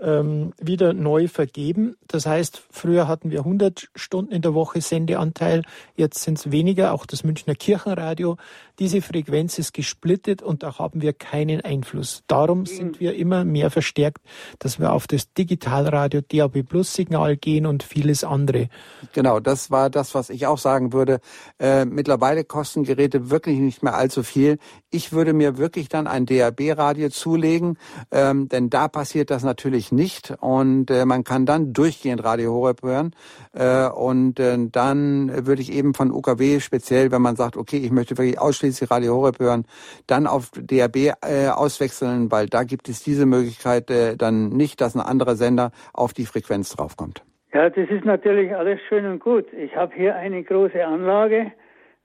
[0.00, 1.96] ähm, wieder neu vergeben.
[2.08, 5.62] Das heißt, früher hatten wir 100 Stunden in der Woche Sendeanteil,
[5.96, 8.36] jetzt sind es weniger, auch das Münchner Kirchenradio.
[8.80, 12.22] Diese Frequenz ist gesplittet und da haben wir keinen Einfluss.
[12.26, 14.22] Darum sind wir immer mehr verstärkt,
[14.58, 18.70] dass wir auf das Digitalradio DAB Plus Signal gehen und vieles andere.
[19.12, 21.20] Genau, das war das, was ich auch sagen würde.
[21.58, 24.56] Äh, mittlerweile kosten Geräte wirklich nicht mehr allzu viel.
[24.88, 27.76] Ich würde mir wirklich dann ein DAB-Radio zulegen,
[28.10, 32.82] ähm, denn da passiert das natürlich nicht und äh, man kann dann durchgehend Radio Horeb
[32.82, 33.14] hören
[33.52, 37.90] äh, und äh, dann würde ich eben von UKW speziell, wenn man sagt, okay, ich
[37.90, 39.64] möchte wirklich ausschließlich Radio Horeb hören,
[40.06, 44.94] dann auf DAB äh, auswechseln, weil da gibt es diese Möglichkeit äh, dann nicht, dass
[44.94, 47.22] ein anderer Sender auf die Frequenz draufkommt.
[47.52, 49.46] Ja, das ist natürlich alles schön und gut.
[49.52, 51.52] Ich habe hier eine große Anlage,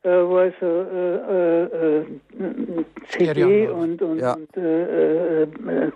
[0.02, 2.06] äh, wo also äh, äh, äh
[3.08, 4.34] CD und, und, Ja.
[4.34, 5.92] und äh, äh,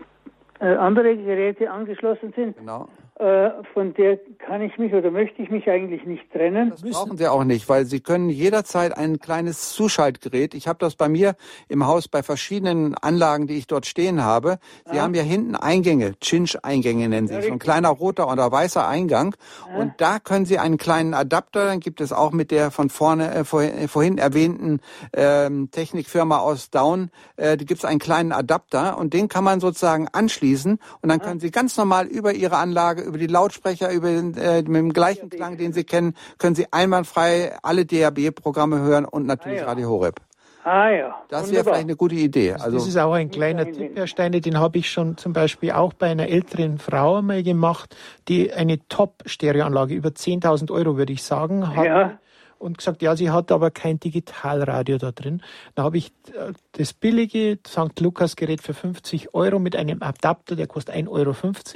[0.59, 2.57] andere Geräte angeschlossen sind.
[2.57, 2.89] Genau.
[3.19, 6.69] Äh, von der kann ich mich oder möchte ich mich eigentlich nicht trennen.
[6.69, 10.53] Das brauchen Sie auch nicht, weil Sie können jederzeit ein kleines Zuschaltgerät.
[10.53, 11.35] Ich habe das bei mir
[11.67, 14.57] im Haus bei verschiedenen Anlagen, die ich dort stehen habe.
[14.89, 19.35] Sie haben ja hinten Eingänge, Chinch-Eingänge nennen sie, so ein kleiner roter oder weißer Eingang.
[19.77, 23.33] Und da können Sie einen kleinen Adapter, dann gibt es auch mit der von vorne
[23.35, 24.79] äh, vorhin, äh, vorhin erwähnten
[25.11, 29.59] ähm, Technikfirma aus Down, äh, da gibt es einen kleinen Adapter und den kann man
[29.59, 34.07] sozusagen anschließen und dann können Sie ganz normal über Ihre Anlage, über die Lautsprecher, über
[34.09, 39.05] den, äh, mit dem gleichen Klang, den Sie kennen, können Sie einwandfrei alle DAB-Programme hören
[39.05, 39.67] und natürlich Ah, ja.
[39.67, 40.21] Radio Horeb.
[40.63, 41.15] Ah ja.
[41.29, 42.51] Das wäre vielleicht eine gute Idee.
[42.53, 45.33] Also Also das ist auch ein kleiner Tipp, Herr Steine, den habe ich schon zum
[45.33, 47.95] Beispiel auch bei einer älteren Frau einmal gemacht,
[48.27, 51.87] die eine Top-Stereoanlage, über 10.000 Euro würde ich sagen, hatte.
[51.87, 52.19] Ja.
[52.59, 55.41] Und gesagt, ja, sie hat aber kein Digitalradio da drin.
[55.75, 57.99] Da habe ich äh, das billige St.
[57.99, 61.07] Lukas Gerät für 50 Euro mit einem Adapter, der kostet 1,50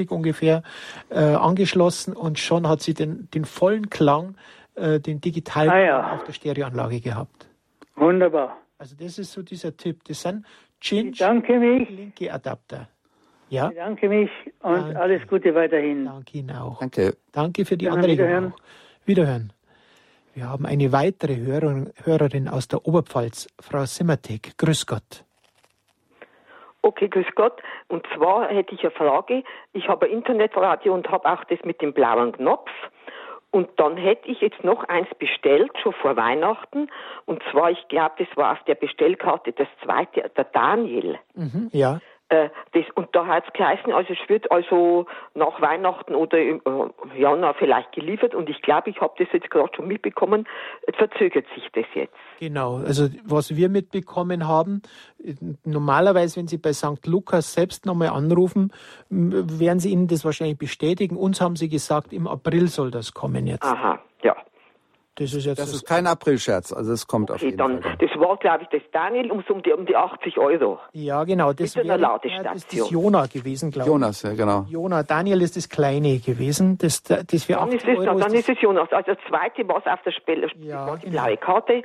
[0.09, 0.61] Euro ungefähr,
[1.09, 4.35] äh, angeschlossen und schon hat sie den, den vollen Klang,
[4.75, 6.13] äh, den Digital Ah, ja.
[6.15, 7.47] auf der Stereoanlage gehabt.
[7.95, 8.57] Wunderbar.
[8.77, 10.03] Also das ist so dieser Tipp.
[10.05, 10.45] Das sind
[11.59, 12.89] mich, linke Adapter.
[13.49, 14.29] Ja, ich danke mich
[14.61, 14.99] und Danke.
[14.99, 16.05] alles Gute weiterhin.
[16.05, 16.79] danke Ihnen auch.
[16.79, 17.15] danke.
[17.31, 18.53] Danke für die Dann Anregung wiederhören.
[18.53, 19.05] auch.
[19.05, 19.53] Wiederhören.
[20.35, 24.57] Wir haben eine weitere Hörer, Hörerin aus der Oberpfalz, Frau Simmertek.
[24.57, 25.23] Grüß Gott.
[26.81, 27.61] Okay, grüß Gott.
[27.87, 29.43] Und zwar hätte ich eine Frage.
[29.73, 32.71] Ich habe ein Internetradio und habe auch das mit dem blauen Knopf.
[33.51, 36.89] Und dann hätte ich jetzt noch eins bestellt, schon vor Weihnachten.
[37.25, 41.19] Und zwar, ich glaube, das war auf der Bestellkarte das zweite, der Daniel.
[41.35, 41.99] Mhm, ja,
[42.71, 47.19] das, und da hat es geheißen, also es wird also nach Weihnachten oder im äh,
[47.19, 48.35] Januar vielleicht geliefert.
[48.35, 50.47] Und ich glaube, ich habe das jetzt gerade schon mitbekommen.
[50.97, 52.13] Verzögert sich das jetzt.
[52.39, 52.77] genau.
[52.77, 54.81] Also was wir mitbekommen haben,
[55.23, 57.05] äh, normalerweise, wenn Sie bei St.
[57.05, 58.71] Lukas selbst nochmal anrufen,
[59.09, 61.15] werden Sie Ihnen das wahrscheinlich bestätigen.
[61.15, 63.63] Uns haben Sie gesagt, im April soll das kommen jetzt.
[63.63, 64.35] Aha, ja.
[65.15, 67.95] Das ist jetzt Das ist kein Aprilscherz, also es kommt auf Okay, jeden dann, Fall.
[67.99, 70.79] das war, glaube ich, das Daniel um, so um, die, um die 80 Euro.
[70.93, 71.53] ja genau.
[71.53, 72.53] Das wäre Ladestation.
[72.53, 73.93] das ist Jona gewesen, glaube ich.
[73.93, 74.65] Jonas, ja genau.
[74.69, 76.77] Jona, Daniel ist das Kleine gewesen.
[76.79, 78.91] Das, das für Dann 80 ist es, Euro dann ist ist es Jonas.
[78.91, 81.23] Also das zweite war es auf der Spelle, Ja, das war die genau.
[81.25, 81.83] blaue Karte.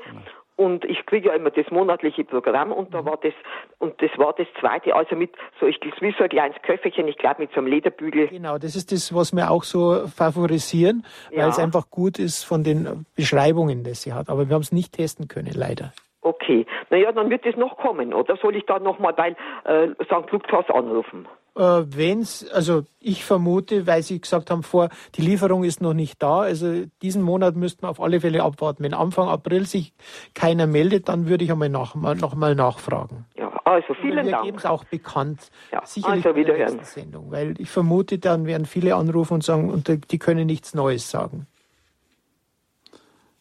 [0.58, 2.92] Und ich kriege ja immer das monatliche Programm und Mhm.
[2.92, 3.32] da war das,
[3.78, 7.16] und das war das zweite, also mit so, ich, wie so ein kleines Köfferchen, ich
[7.16, 8.26] glaube mit so einem Lederbügel.
[8.26, 11.48] Genau, das ist das, was wir auch so favorisieren, weil Ja.
[11.48, 14.28] es einfach gut ist von den Beschreibungen, das sie hat.
[14.28, 15.92] Aber wir haben es nicht testen können, leider.
[16.22, 16.66] Okay.
[16.90, 18.36] Naja, dann wird es noch kommen, oder?
[18.36, 20.30] Soll ich da nochmal bei äh, St.
[20.32, 21.28] Lukas anrufen?
[21.56, 26.22] Äh, wenn's, also ich vermute, weil Sie gesagt haben vor, die Lieferung ist noch nicht
[26.22, 26.40] da.
[26.40, 28.84] Also diesen Monat müssten wir auf alle Fälle abwarten.
[28.84, 29.92] Wenn Anfang April sich
[30.34, 33.26] keiner meldet, dann würde ich einmal nach, mal, noch mal nachfragen.
[33.36, 34.44] Ja, also vielen wir Dank.
[34.44, 35.50] geben es auch bekannt.
[35.72, 39.44] Ja, Sicherlich also bei der nächsten Sendung, weil ich vermute, dann werden viele anrufen und
[39.44, 41.46] sagen, und die können nichts Neues sagen.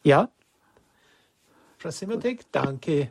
[0.03, 0.29] Ja?
[1.77, 3.07] Frau Simmertek, danke.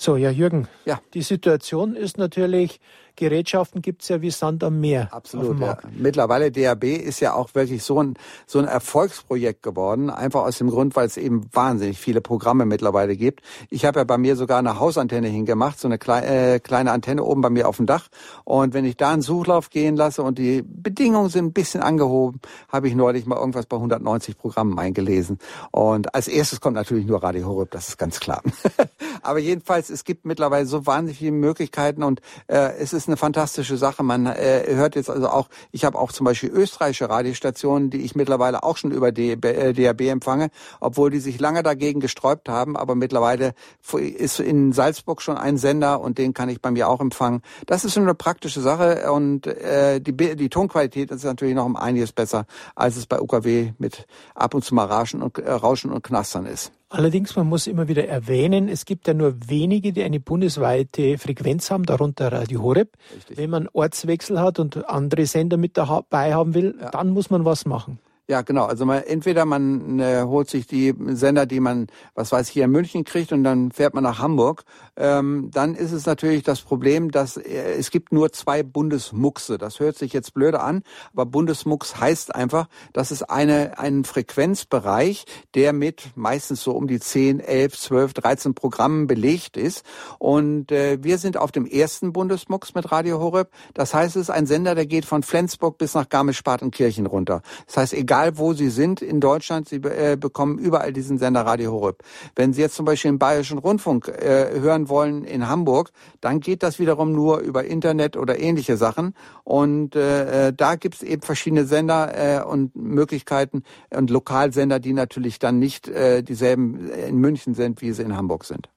[0.00, 0.68] So, ja, Jürgen.
[0.84, 1.00] Ja.
[1.12, 2.80] Die Situation ist natürlich,
[3.18, 5.08] Gerätschaften gibt es ja wie Sand am Meer.
[5.10, 5.76] Absolut, ja.
[5.90, 8.14] Mittlerweile DAB ist ja auch wirklich so ein,
[8.46, 10.08] so ein Erfolgsprojekt geworden.
[10.08, 13.42] Einfach aus dem Grund, weil es eben wahnsinnig viele Programme mittlerweile gibt.
[13.70, 17.24] Ich habe ja bei mir sogar eine Hausantenne hingemacht, so eine klei äh, kleine Antenne
[17.24, 18.06] oben bei mir auf dem Dach.
[18.44, 22.40] Und wenn ich da einen Suchlauf gehen lasse und die Bedingungen sind ein bisschen angehoben,
[22.68, 25.38] habe ich neulich mal irgendwas bei 190 Programmen eingelesen.
[25.72, 28.42] Und als erstes kommt natürlich nur Radio Horeb, das ist ganz klar.
[29.22, 33.76] Aber jedenfalls, es gibt mittlerweile so wahnsinnig viele Möglichkeiten und äh, es ist eine fantastische
[33.76, 34.02] Sache.
[34.02, 38.14] Man äh, hört jetzt also auch, ich habe auch zum Beispiel österreichische Radiostationen, die ich
[38.14, 42.76] mittlerweile auch schon über DAB äh, empfange, obwohl die sich lange dagegen gesträubt haben.
[42.76, 43.54] Aber mittlerweile
[43.94, 47.42] ist in Salzburg schon ein Sender und den kann ich bei mir auch empfangen.
[47.66, 51.76] Das ist schon eine praktische Sache und äh, die, die Tonqualität ist natürlich noch um
[51.76, 55.90] einiges besser, als es bei UKW mit ab und zu mal Rauschen und, äh, Rauschen
[55.90, 56.72] und Knastern ist.
[56.90, 61.70] Allerdings, man muss immer wieder erwähnen, es gibt ja nur wenige, die eine bundesweite Frequenz
[61.70, 62.96] haben, darunter Radio Horeb.
[63.14, 63.36] Richtig.
[63.36, 66.90] Wenn man Ortswechsel hat und andere Sender mit dabei haben will, ja.
[66.90, 67.98] dann muss man was machen.
[68.30, 68.66] Ja, genau.
[68.66, 72.64] Also man, entweder man äh, holt sich die Sender, die man, was weiß ich, hier
[72.64, 74.64] in München kriegt und dann fährt man nach Hamburg.
[74.98, 79.56] Ähm, dann ist es natürlich das Problem, dass äh, es gibt nur zwei Bundesmuxe.
[79.56, 80.82] Das hört sich jetzt blöde an,
[81.14, 87.00] aber Bundesmux heißt einfach, dass es eine, einen Frequenzbereich, der mit meistens so um die
[87.00, 89.86] 10, 11, 12, 13 Programmen belegt ist.
[90.18, 93.48] Und äh, wir sind auf dem ersten Bundesmux mit Radio Horeb.
[93.72, 97.40] Das heißt, es ist ein Sender, der geht von Flensburg bis nach Garmisch-Partenkirchen runter.
[97.66, 101.42] Das heißt, egal egal wo Sie sind in Deutschland, Sie äh, bekommen überall diesen Sender
[101.42, 102.02] Radio Horeb.
[102.34, 106.62] Wenn Sie jetzt zum Beispiel den Bayerischen Rundfunk äh, hören wollen in Hamburg, dann geht
[106.62, 109.14] das wiederum nur über Internet oder ähnliche Sachen.
[109.44, 114.92] Und äh, äh da gibt es eben verschiedene Sender äh, und Möglichkeiten und Lokalsender, die
[114.92, 118.68] natürlich dann nicht äh, dieselben in München sind, wie sie in Hamburg sind.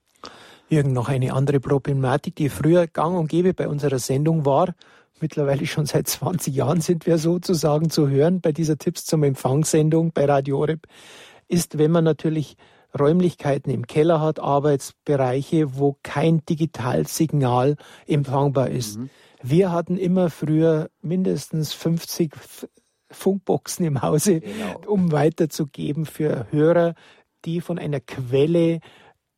[0.70, 4.74] Jürgen, noch eine andere Problematik, die früher gang und gäbe bei unserer Sendung war,
[5.22, 10.12] mittlerweile schon seit 20 Jahren sind wir sozusagen zu hören bei dieser Tipps zum Empfangssendung
[10.14, 10.88] bei Radio Oreb,
[11.48, 12.58] ist, wenn man natürlich
[12.98, 19.00] Räumlichkeiten im Keller hat, Arbeitsbereiche, wo kein Digitalsignal empfangbar ist.
[19.00, 19.10] Mhm.
[19.42, 22.34] Wir hatten immer früher mindestens 50
[23.10, 24.82] Funkboxen im Hause, genau.
[24.88, 26.96] um weiterzugeben für Hörer,
[27.46, 28.80] die von einer Quelle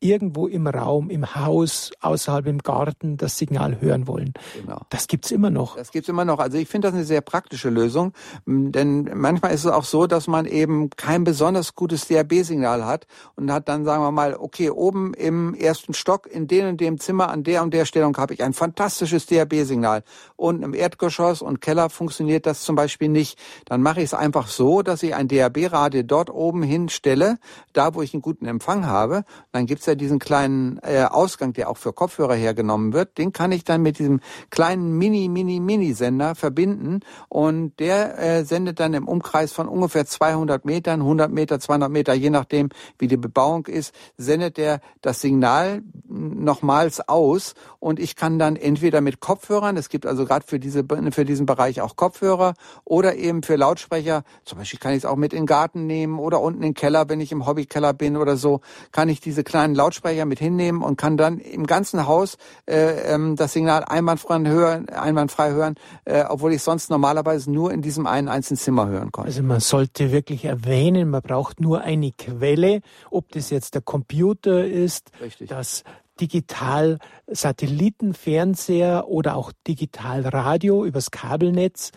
[0.04, 4.34] irgendwo im Raum, im Haus, außerhalb im Garten das Signal hören wollen.
[4.60, 4.82] Genau.
[4.90, 5.76] Das gibt's immer noch.
[5.76, 6.38] Das gibt's immer noch.
[6.40, 8.12] Also ich finde das eine sehr praktische Lösung,
[8.44, 13.50] denn manchmal ist es auch so, dass man eben kein besonders gutes DAB-Signal hat und
[13.50, 17.30] hat dann, sagen wir mal, okay, oben im ersten Stock in dem und dem Zimmer
[17.30, 20.02] an der und der Stellung habe ich ein fantastisches DAB-Signal
[20.36, 23.38] und im Erdgeschoss und Keller funktioniert das zum Beispiel nicht.
[23.64, 27.38] Dann mache ich es einfach so, dass ich ein DAB-Radio dort oben hinstelle,
[27.72, 29.24] da wo ich einen guten Empfang habe.
[29.52, 33.52] Dann gibt's ja diesen kleinen äh, Ausgang, der auch für Kopfhörer hergenommen wird, den kann
[33.52, 37.00] ich dann mit diesem kleinen Mini, Mini, Mini-Sender verbinden.
[37.28, 42.14] Und der äh, sendet dann im Umkreis von ungefähr 200 Metern, 100 Meter, 200 Meter,
[42.14, 47.54] je nachdem, wie die Bebauung ist, sendet der das Signal nochmals aus.
[47.78, 51.46] Und ich kann dann entweder mit Kopfhörern, es gibt also gerade für diese für diesen
[51.46, 52.54] Bereich auch Kopfhörer
[52.84, 56.18] oder eben für Lautsprecher, zum Beispiel kann ich es auch mit in den Garten nehmen
[56.18, 58.60] oder unten in den Keller, wenn ich im Hobbykeller bin oder so,
[58.92, 63.36] kann ich diese kleinen Lautsprecher mit hinnehmen und kann dann im ganzen Haus äh, ähm,
[63.36, 68.28] das Signal einwandfrei hören, einwandfrei hören, äh, obwohl ich sonst normalerweise nur in diesem einen
[68.28, 69.28] einzelnen Zimmer hören konnte.
[69.28, 74.64] Also man sollte wirklich erwähnen, man braucht nur eine Quelle, ob das jetzt der Computer
[74.66, 75.48] ist, Richtig.
[75.48, 75.84] das
[76.20, 81.90] digital Satellitenfernseher oder auch digital Radio übers Kabelnetz.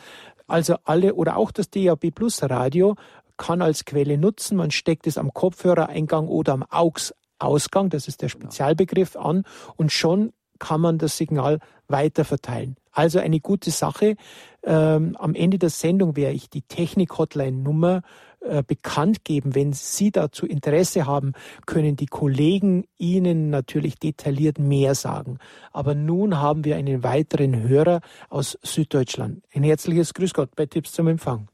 [0.47, 2.95] Also alle oder auch das DAB Plus Radio
[3.37, 4.57] kann als Quelle nutzen.
[4.57, 8.45] Man steckt es am Kopfhörereingang oder am AUX Ausgang, das ist der genau.
[8.45, 9.43] Spezialbegriff, an
[9.76, 12.76] und schon kann man das Signal weiter verteilen.
[12.91, 14.15] Also eine gute Sache.
[14.63, 18.02] Ähm, am Ende der Sendung werde ich die Technik-Hotline-Nummer
[18.39, 19.56] äh, bekannt geben.
[19.56, 21.34] Wenn Sie dazu Interesse haben,
[21.65, 25.38] können die Kollegen Ihnen natürlich detailliert mehr sagen.
[25.71, 29.43] Aber nun haben wir einen weiteren Hörer aus Süddeutschland.
[29.54, 31.50] Ein herzliches Grüß Gott bei Tipps zum Empfang.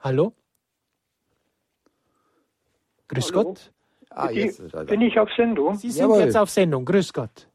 [0.00, 0.32] Hallo?
[3.12, 3.44] Grüß Hallo.
[3.44, 3.72] Gott.
[4.10, 5.74] Ah, jetzt Bin ich auf Sendung?
[5.74, 6.20] Sie sind Jawohl.
[6.20, 6.84] jetzt auf Sendung.
[6.84, 7.48] Grüß Gott.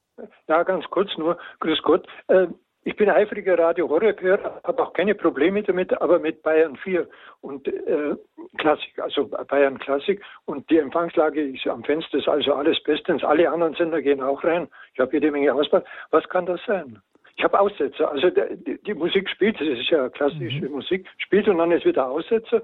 [0.48, 1.38] Ja, ganz kurz nur.
[1.60, 2.08] Grüß Gott.
[2.28, 2.48] Äh,
[2.84, 7.06] ich bin eifriger Radio Horeb-Hörer, habe auch keine Probleme damit, aber mit Bayern 4
[7.42, 8.16] und äh,
[8.58, 10.24] Klassik, also Bayern Klassik.
[10.46, 13.26] Und die Empfangslage ist am Fenster, ist also alles bestens.
[13.26, 14.70] Alle anderen Sender gehen auch rein.
[14.94, 15.84] Ich habe jede Menge Auswahl.
[16.12, 17.02] Was kann das sein?
[17.36, 18.10] Ich habe Aussetzer.
[18.10, 20.72] Also die, die, Musik spielt, das ist ja klassische mhm.
[20.72, 22.64] Musik, spielt und dann ist wieder Aussetzer.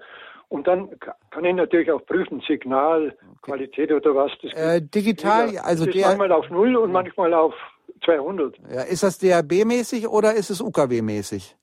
[0.54, 0.88] Und dann
[1.32, 4.32] kann ich natürlich auch prüfen, Signal, Qualität oder was.
[4.44, 6.06] Das äh, digital, ja, also der...
[6.10, 7.56] Manchmal auf Null und manchmal auf
[8.06, 8.60] 200.
[8.72, 11.56] Ja, ist das DAB-mäßig oder ist es UKW-mäßig?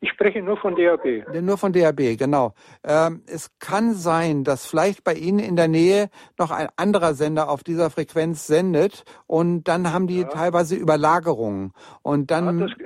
[0.00, 1.24] Ich spreche nur von DAB.
[1.42, 2.54] Nur von DAB, genau.
[2.84, 6.08] Ähm, es kann sein, dass vielleicht bei Ihnen in der Nähe
[6.38, 10.28] noch ein anderer Sender auf dieser Frequenz sendet und dann haben die ja.
[10.28, 11.72] teilweise Überlagerungen.
[12.02, 12.60] Und dann.
[12.60, 12.76] Ja, das,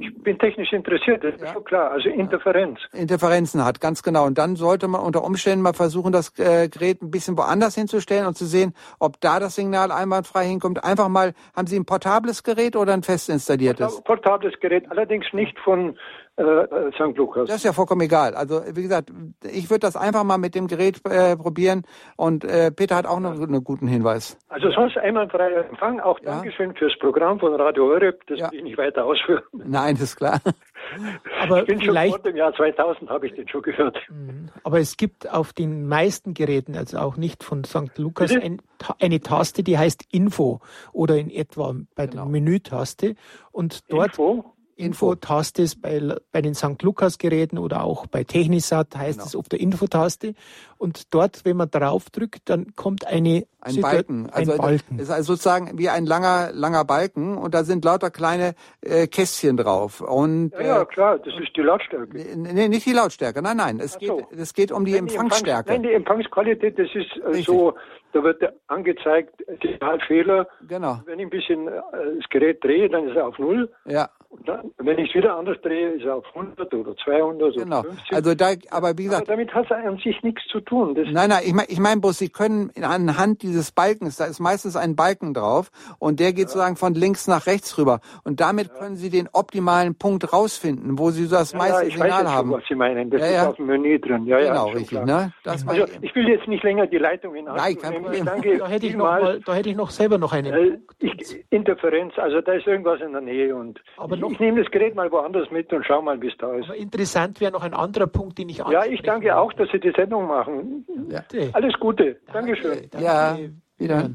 [0.00, 1.46] ich bin technisch interessiert, das ja.
[1.46, 1.90] ist schon klar.
[1.90, 2.80] Also Interferenz.
[2.92, 4.26] Interferenzen hat, ganz genau.
[4.26, 8.26] Und dann sollte man unter Umständen mal versuchen, das äh, Gerät ein bisschen woanders hinzustellen
[8.26, 10.82] und zu sehen, ob da das Signal einwandfrei hinkommt.
[10.84, 14.02] Einfach mal, haben Sie ein portables Gerät oder ein fest installiertes?
[14.02, 15.96] Portables Gerät, allerdings nicht von
[16.40, 17.16] äh, äh St.
[17.16, 17.46] Lukas.
[17.48, 18.34] Das ist ja vollkommen egal.
[18.34, 19.12] Also wie gesagt,
[19.50, 21.82] ich würde das einfach mal mit dem Gerät äh, probieren
[22.16, 24.38] und äh, Peter hat auch noch einen guten Hinweis.
[24.48, 26.00] Also sonst einwandfreier Empfang.
[26.00, 26.36] Auch ja.
[26.36, 28.26] Dankeschön fürs Programm von Radio Eurep.
[28.26, 28.50] Das ja.
[28.50, 29.42] will ich nicht weiter ausführen.
[29.52, 30.40] Nein, das ist klar.
[31.42, 33.98] Aber ich bin schon vor dem Jahr 2000 habe ich den schon gehört.
[34.08, 34.48] Mhm.
[34.64, 37.96] Aber es gibt auf den meisten Geräten, also auch nicht von St.
[37.98, 38.60] Lukas, ein,
[39.00, 40.60] eine Taste, die heißt Info
[40.92, 42.22] oder in etwa bei genau.
[42.22, 43.14] der Menütaste.
[43.52, 44.44] Und dort Info?
[44.80, 46.82] Info-Taste bei, bei den St.
[46.82, 49.28] Lukas-Geräten oder auch bei Technisat heißt genau.
[49.28, 50.34] es auf der Info-Taste.
[50.80, 54.30] Und dort, wenn man drauf drückt, dann kommt eine ein Balken.
[54.32, 54.98] Also ein Balken.
[54.98, 59.58] ist also sozusagen wie ein langer, langer Balken und da sind lauter kleine äh, Kästchen
[59.58, 60.00] drauf.
[60.00, 62.08] Und, ja, ja, äh, klar, das ist die Lautstärke.
[62.34, 63.78] Nee, nicht die Lautstärke, nein, nein.
[63.78, 63.98] Es, so.
[63.98, 65.78] geht, es geht um die Empfangsstärke.
[65.78, 67.74] Die Empfangs, nein, die Empfangsqualität, das ist äh, so,
[68.12, 70.48] da wird angezeigt, Signalfehler.
[70.66, 71.00] Genau.
[71.04, 71.72] Wenn ich ein bisschen äh,
[72.16, 73.70] das Gerät drehe, dann ist er auf Null.
[73.84, 74.08] Ja.
[74.30, 77.80] Und dann, wenn ich es wieder anders drehe, ist er auf 100 oder 200 genau.
[77.80, 78.14] oder 50.
[78.14, 79.22] Also da, aber wie gesagt.
[79.22, 80.69] Aber damit hat es an sich nichts zu tun.
[80.70, 84.40] Das nein, nein, ich meine ich mein bloß, Sie können anhand dieses Balkens, da ist
[84.40, 86.48] meistens ein Balken drauf und der geht ja.
[86.48, 88.00] sozusagen von links nach rechts rüber.
[88.24, 88.74] Und damit ja.
[88.74, 92.50] können Sie den optimalen Punkt rausfinden, wo Sie das ja, meiste ich Signal weiß haben.
[92.50, 93.10] Schon, was Sie meinen.
[93.10, 94.24] Das ist auf dem Menü drin.
[94.26, 95.04] Ja, genau, ja, richtig.
[95.04, 95.32] Ne?
[95.44, 98.24] Das also, ich will jetzt nicht länger die Leitung in Nein, kein Problem.
[98.24, 100.50] Danke da, hätte ich noch mal, da hätte ich noch selber noch eine.
[100.50, 104.40] Äh, ich, Interferenz, also da ist irgendwas in der Nähe und aber ich, noch, ich
[104.40, 106.66] nehme das Gerät mal woanders mit und schau mal, wie es da ist.
[106.66, 109.80] Aber interessant wäre noch ein anderer Punkt, den ich Ja, ich danke auch, dass Sie
[109.80, 110.59] die Sendung machen.
[111.08, 111.24] Ja.
[111.52, 112.20] Alles Gute.
[112.32, 112.88] Dankeschön.
[112.90, 113.06] Danke.
[113.06, 113.36] Ja.
[113.80, 114.10] Wieder.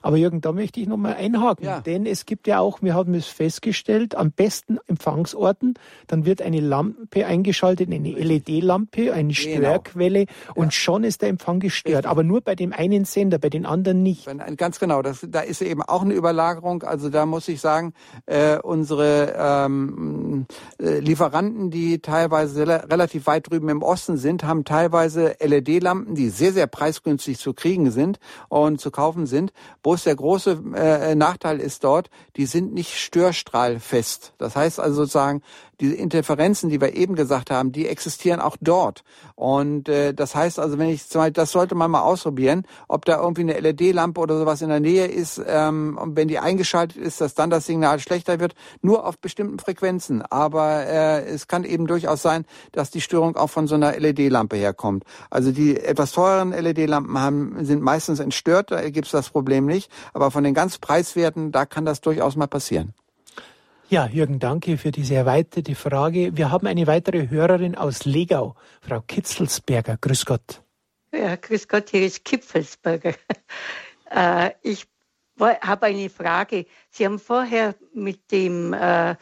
[0.00, 1.80] Aber Jürgen, da möchte ich nochmal einhaken, ja.
[1.80, 5.74] denn es gibt ja auch, wir haben es festgestellt, am besten Empfangsorten,
[6.06, 9.58] dann wird eine Lampe eingeschaltet, eine LED-Lampe, eine genau.
[9.58, 10.52] Störquelle genau.
[10.54, 10.70] und ja.
[10.72, 12.10] schon ist der Empfang gestört, Richtig.
[12.10, 14.28] aber nur bei dem einen Sender, bei den anderen nicht.
[14.56, 17.92] Ganz genau, das, da ist eben auch eine Überlagerung, also da muss ich sagen,
[18.26, 20.46] äh, unsere ähm,
[20.80, 26.52] äh, Lieferanten, die teilweise relativ weit drüben im Osten sind, haben teilweise LED-Lampen, die sehr,
[26.52, 29.52] sehr preisgünstig zu kriegen sind und zu kaufen kaufen sind.
[29.82, 34.34] Bloß der große äh, Nachteil ist dort, die sind nicht störstrahlfest.
[34.38, 35.42] Das heißt also sozusagen,
[35.82, 39.02] diese Interferenzen, die wir eben gesagt haben, die existieren auch dort.
[39.34, 43.04] Und äh, das heißt also, wenn ich zum Beispiel, das sollte man mal ausprobieren, ob
[43.04, 46.96] da irgendwie eine LED-Lampe oder sowas in der Nähe ist, ähm, und wenn die eingeschaltet
[46.96, 50.22] ist, dass dann das Signal schlechter wird, nur auf bestimmten Frequenzen.
[50.22, 54.56] Aber äh, es kann eben durchaus sein, dass die Störung auch von so einer LED-Lampe
[54.56, 55.04] herkommt.
[55.30, 59.90] Also die etwas teureren LED-Lampen haben, sind meistens entstört, da gibt es das Problem nicht.
[60.14, 62.94] Aber von den ganz preiswerten, da kann das durchaus mal passieren.
[63.92, 66.34] Ja, Jürgen, danke für diese erweiterte Frage.
[66.34, 69.98] Wir haben eine weitere Hörerin aus Legau, Frau Kitzelsberger.
[70.00, 70.62] Grüß Gott.
[71.12, 73.12] Ja, grüß Gott, hier ist Kipfelsberger.
[74.14, 74.86] Äh, ich
[75.38, 76.66] habe eine Frage.
[76.90, 79.16] Sie haben vorher mit dem äh,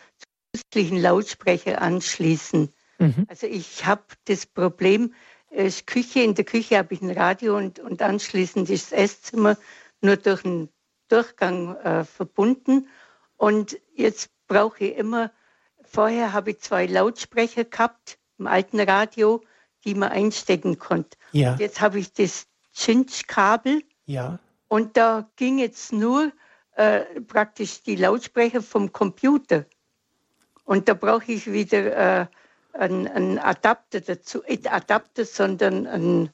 [0.52, 2.72] zusätzlichen Lautsprecher anschließen.
[2.98, 3.26] Mhm.
[3.28, 5.14] Also ich habe das Problem,
[5.50, 9.56] ist Küche, in der Küche habe ich ein Radio und, und anschließend ist das Esszimmer
[10.00, 10.70] nur durch einen
[11.08, 12.88] Durchgang äh, verbunden.
[13.36, 15.30] Und jetzt brauche ich immer,
[15.84, 19.42] vorher habe ich zwei Lautsprecher gehabt im alten Radio,
[19.84, 21.16] die man einstecken konnte.
[21.30, 21.54] Ja.
[21.54, 23.84] Jetzt habe ich das Cinch-Kabel.
[24.06, 24.40] Ja.
[24.66, 26.32] Und da ging jetzt nur
[26.74, 29.66] äh, praktisch die Lautsprecher vom Computer.
[30.64, 32.26] Und da brauche ich wieder äh,
[32.72, 36.30] einen, einen Adapter dazu, nicht Adapter, sondern einen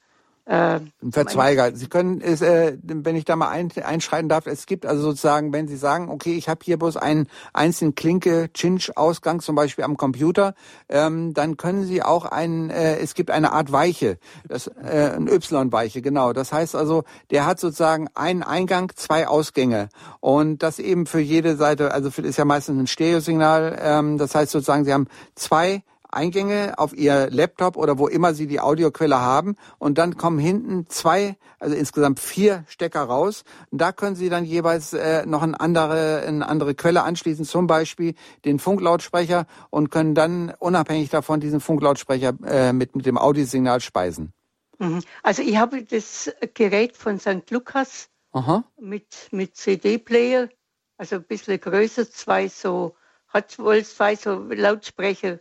[0.47, 0.80] äh,
[1.11, 1.74] Verzweiger.
[1.74, 5.53] Sie können, es, äh, wenn ich da mal ein, einschreiten darf, es gibt also sozusagen,
[5.53, 9.97] wenn Sie sagen, okay, ich habe hier bloß einen einzelnen Klinke Cinch-Ausgang, zum Beispiel am
[9.97, 10.55] Computer,
[10.88, 14.18] ähm, dann können Sie auch einen, äh, es gibt eine Art Weiche,
[14.49, 16.32] das, äh, ein Y-Weiche, genau.
[16.32, 19.88] Das heißt also, der hat sozusagen einen Eingang, zwei Ausgänge
[20.20, 24.34] und das eben für jede Seite, also für, ist ja meistens ein Stereosignal, ähm, das
[24.34, 25.82] heißt sozusagen, Sie haben zwei
[26.16, 30.86] Eingänge auf Ihr Laptop oder wo immer Sie die Audioquelle haben und dann kommen hinten
[30.88, 33.44] zwei, also insgesamt vier Stecker raus.
[33.70, 37.66] Und da können Sie dann jeweils äh, noch eine andere, eine andere Quelle anschließen, zum
[37.66, 38.14] Beispiel
[38.44, 44.32] den Funklautsprecher und können dann unabhängig davon diesen Funklautsprecher äh, mit, mit dem Audiosignal speisen.
[44.78, 45.02] Mhm.
[45.22, 47.50] Also ich habe das Gerät von St.
[47.50, 48.64] Lukas Aha.
[48.80, 50.48] mit, mit CD-Player,
[50.96, 52.96] also ein bisschen größer, zwei so,
[53.28, 55.40] hat wohl zwei so Lautsprecher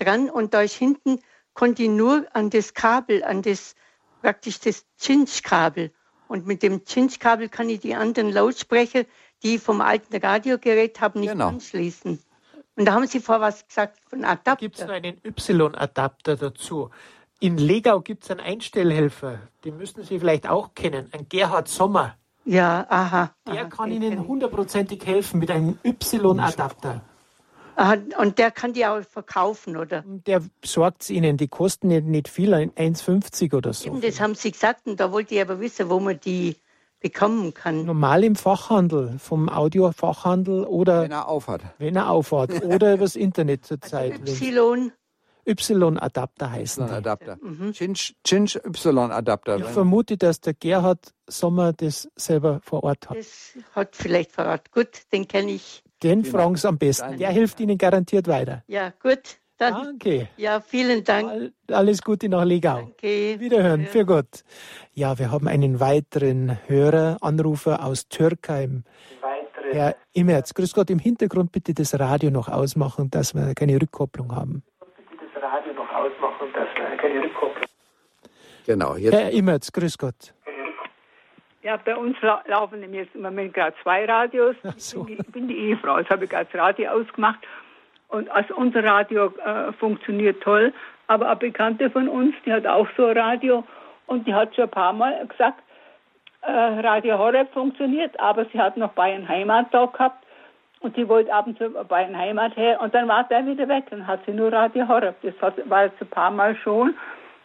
[0.00, 1.20] dran und da ist hinten,
[1.54, 3.74] konnte ich nur an das Kabel, an das
[4.22, 5.92] praktisch das Cinch-Kabel.
[6.28, 9.04] Und mit dem Cinch-Kabel kann ich die anderen Lautsprecher,
[9.42, 11.48] die ich vom alten Radiogerät habe, nicht genau.
[11.48, 12.22] anschließen.
[12.76, 14.56] Und da haben Sie vor was gesagt von Adapter.
[14.56, 16.90] Gibt es noch einen Y-Adapter dazu?
[17.40, 22.16] In Legau gibt es einen Einstellhelfer, den müssten Sie vielleicht auch kennen, ein Gerhard Sommer.
[22.44, 23.34] Ja, aha.
[23.46, 24.28] Der aha, kann Ihnen ich.
[24.28, 27.02] hundertprozentig helfen mit einem Y-Adapter.
[28.18, 30.04] Und der kann die auch verkaufen, oder?
[30.06, 33.86] Der besorgt es Ihnen, die kosten nicht, nicht viel, 1,50 oder so.
[33.86, 36.56] Eben, das haben Sie gesagt und da wollte ich aber wissen, wo man die
[37.00, 37.86] bekommen kann.
[37.86, 41.62] Normal im Fachhandel, vom Audiofachhandel oder Wenn er aufhat.
[41.78, 44.20] wenn er aufhat oder übers Internet zurzeit.
[44.28, 44.92] Y,
[45.46, 46.92] Y-Adapter heißen die.
[46.92, 47.38] Adapter.
[47.72, 49.56] Cinch, Cinch Y-Adapter.
[49.56, 53.16] Ich vermute, dass der Gerhard Sommer das selber vor Ort hat.
[53.16, 54.68] das hat vielleicht verraten.
[54.70, 55.82] Gut, den kenne ich.
[56.02, 57.18] Den fragen Sie am besten.
[57.18, 58.62] Der hilft Ihnen garantiert weiter.
[58.66, 59.38] Ja, gut.
[59.58, 60.28] Dann, Danke.
[60.38, 61.28] ja, vielen Dank.
[61.28, 62.78] All- Alles Gute nach Legau.
[62.92, 63.38] Okay.
[63.40, 64.42] Wiederhören, für Gott.
[64.94, 68.84] Ja, wir haben einen weiteren Hörer, Anrufer aus Türkheim.
[69.72, 74.34] Herr Immerz, grüß Gott, im Hintergrund bitte das Radio noch ausmachen, dass wir keine Rückkopplung
[74.34, 74.62] haben.
[78.66, 80.34] Genau, jetzt Herr Immerz, grüß Gott.
[81.62, 84.56] Ja, bei uns lau- laufen nämlich jetzt im Moment gerade zwei Radios.
[84.76, 85.06] so.
[85.08, 87.38] Ich bin die, Ehefrau, jetzt habe ich gerade das Radio ausgemacht.
[88.08, 90.72] Und also unser Radio äh, funktioniert toll.
[91.06, 93.64] Aber eine Bekannte von uns, die hat auch so ein Radio
[94.06, 95.62] und die hat schon ein paar Mal gesagt,
[96.42, 100.24] äh, Radio Horeb funktioniert, aber sie hat noch Bayern Heimat da gehabt
[100.80, 103.84] und die wollte ab und zu Bayern Heimat her und dann war der wieder weg.
[103.90, 105.16] Dann hat sie nur Radio Horeb.
[105.22, 105.34] Das
[105.68, 106.94] war jetzt ein paar Mal schon.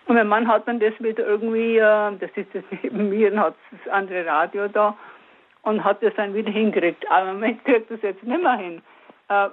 [0.08, 3.40] Und mein Mann hat dann das wieder irgendwie, äh, das ist das neben mir, und
[3.40, 4.96] hat das andere Radio da
[5.64, 7.10] und hat das dann wieder hingekriegt.
[7.10, 8.82] Aber im Moment kriegt das jetzt nicht mehr hin.
[9.30, 9.48] Äh,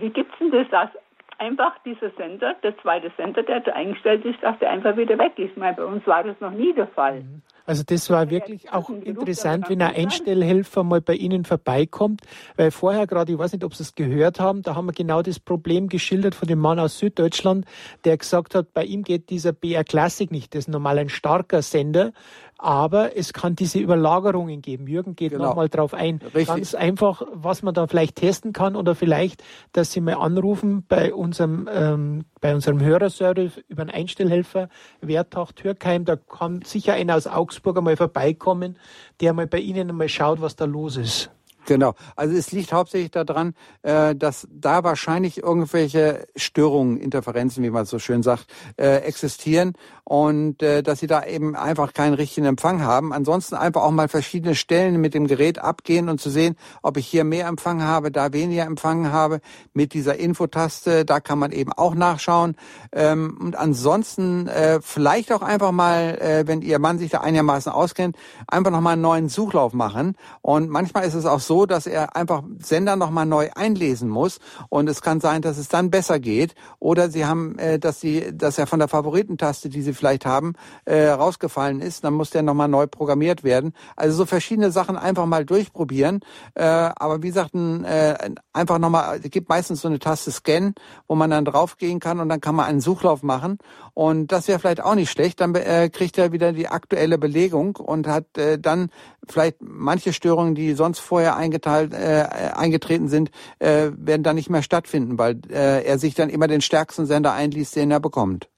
[0.00, 0.90] wie gibt's denn das, dass
[1.38, 5.32] einfach dieser Sender, der zweite Sender, der da eingestellt ist, dass der einfach wieder weg
[5.36, 5.52] ist?
[5.52, 7.22] Ich meine, bei uns war das noch nie der Fall.
[7.68, 12.22] Also das war wirklich auch interessant, wenn ein Einstellhelfer mal bei Ihnen vorbeikommt,
[12.56, 15.20] weil vorher gerade, ich weiß nicht, ob Sie es gehört haben, da haben wir genau
[15.20, 17.66] das Problem geschildert von dem Mann aus Süddeutschland,
[18.06, 21.60] der gesagt hat, bei ihm geht dieser BR Classic nicht, das ist normal ein starker
[21.60, 22.14] Sender,
[22.58, 24.86] aber es kann diese Überlagerungen geben.
[24.88, 25.44] Jürgen geht Genau.
[25.44, 26.20] nochmal drauf ein.
[26.22, 26.46] Richtig.
[26.48, 29.42] Ganz einfach, was man da vielleicht testen kann oder vielleicht,
[29.72, 34.68] dass Sie mal anrufen bei unserem, ähm, bei unserem Hörerservice über einen Einstellhelfer,
[35.00, 38.76] Wertach Türkheim, da kann sicher einer aus Augsburg einmal vorbeikommen,
[39.20, 41.30] der mal bei Ihnen einmal schaut, was da los ist.
[41.68, 41.92] Genau.
[42.16, 43.52] Also es liegt hauptsächlich daran,
[43.82, 48.46] äh, dass da wahrscheinlich irgendwelche Störungen, Interferenzen, wie man so schön sagt,
[48.78, 53.12] äh, existieren und äh, dass sie da eben einfach keinen richtigen Empfang haben.
[53.12, 57.06] Ansonsten einfach auch mal verschiedene Stellen mit dem Gerät abgehen und zu sehen, ob ich
[57.06, 59.40] hier mehr Empfang habe, da weniger Empfang habe.
[59.74, 62.56] Mit dieser Infotaste, da kann man eben auch nachschauen.
[62.92, 64.48] Ähm, und ansonsten
[64.80, 68.16] vielleicht auch einfach mal, wenn Ihr Mann sich da einigermaßen auskennt,
[68.46, 70.16] einfach nochmal einen neuen Suchlauf machen.
[70.40, 74.38] Und manchmal ist es auch so, dass er einfach Sender nochmal neu einlesen muss.
[74.68, 76.54] Und es kann sein, dass es dann besser geht.
[76.78, 80.54] Oder Sie haben, äh, dass Sie, dass er von der Favoritentaste, die Sie vielleicht haben,
[80.84, 82.04] äh, rausgefallen ist.
[82.04, 83.72] Dann muss der nochmal neu programmiert werden.
[83.96, 86.20] Also so verschiedene Sachen einfach mal durchprobieren.
[86.54, 88.16] Äh, aber wie gesagt, ein, äh,
[88.52, 90.74] einfach nochmal, es gibt meistens so eine Taste Scan,
[91.06, 93.58] wo man dann draufgehen kann und dann kann man einen Suchlauf machen.
[93.94, 95.40] Und das wäre vielleicht auch nicht schlecht.
[95.40, 98.90] Dann äh, kriegt er wieder die aktuelle Belegung und hat äh, dann
[99.32, 104.62] vielleicht manche Störungen, die sonst vorher eingeteilt, äh, eingetreten sind, äh, werden dann nicht mehr
[104.62, 108.48] stattfinden, weil äh, er sich dann immer den stärksten Sender einliest, den er bekommt.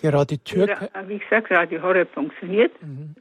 [0.00, 0.86] Gerade Türkei.
[0.94, 2.72] Ra- Wie gesagt, Radio Horeb funktioniert.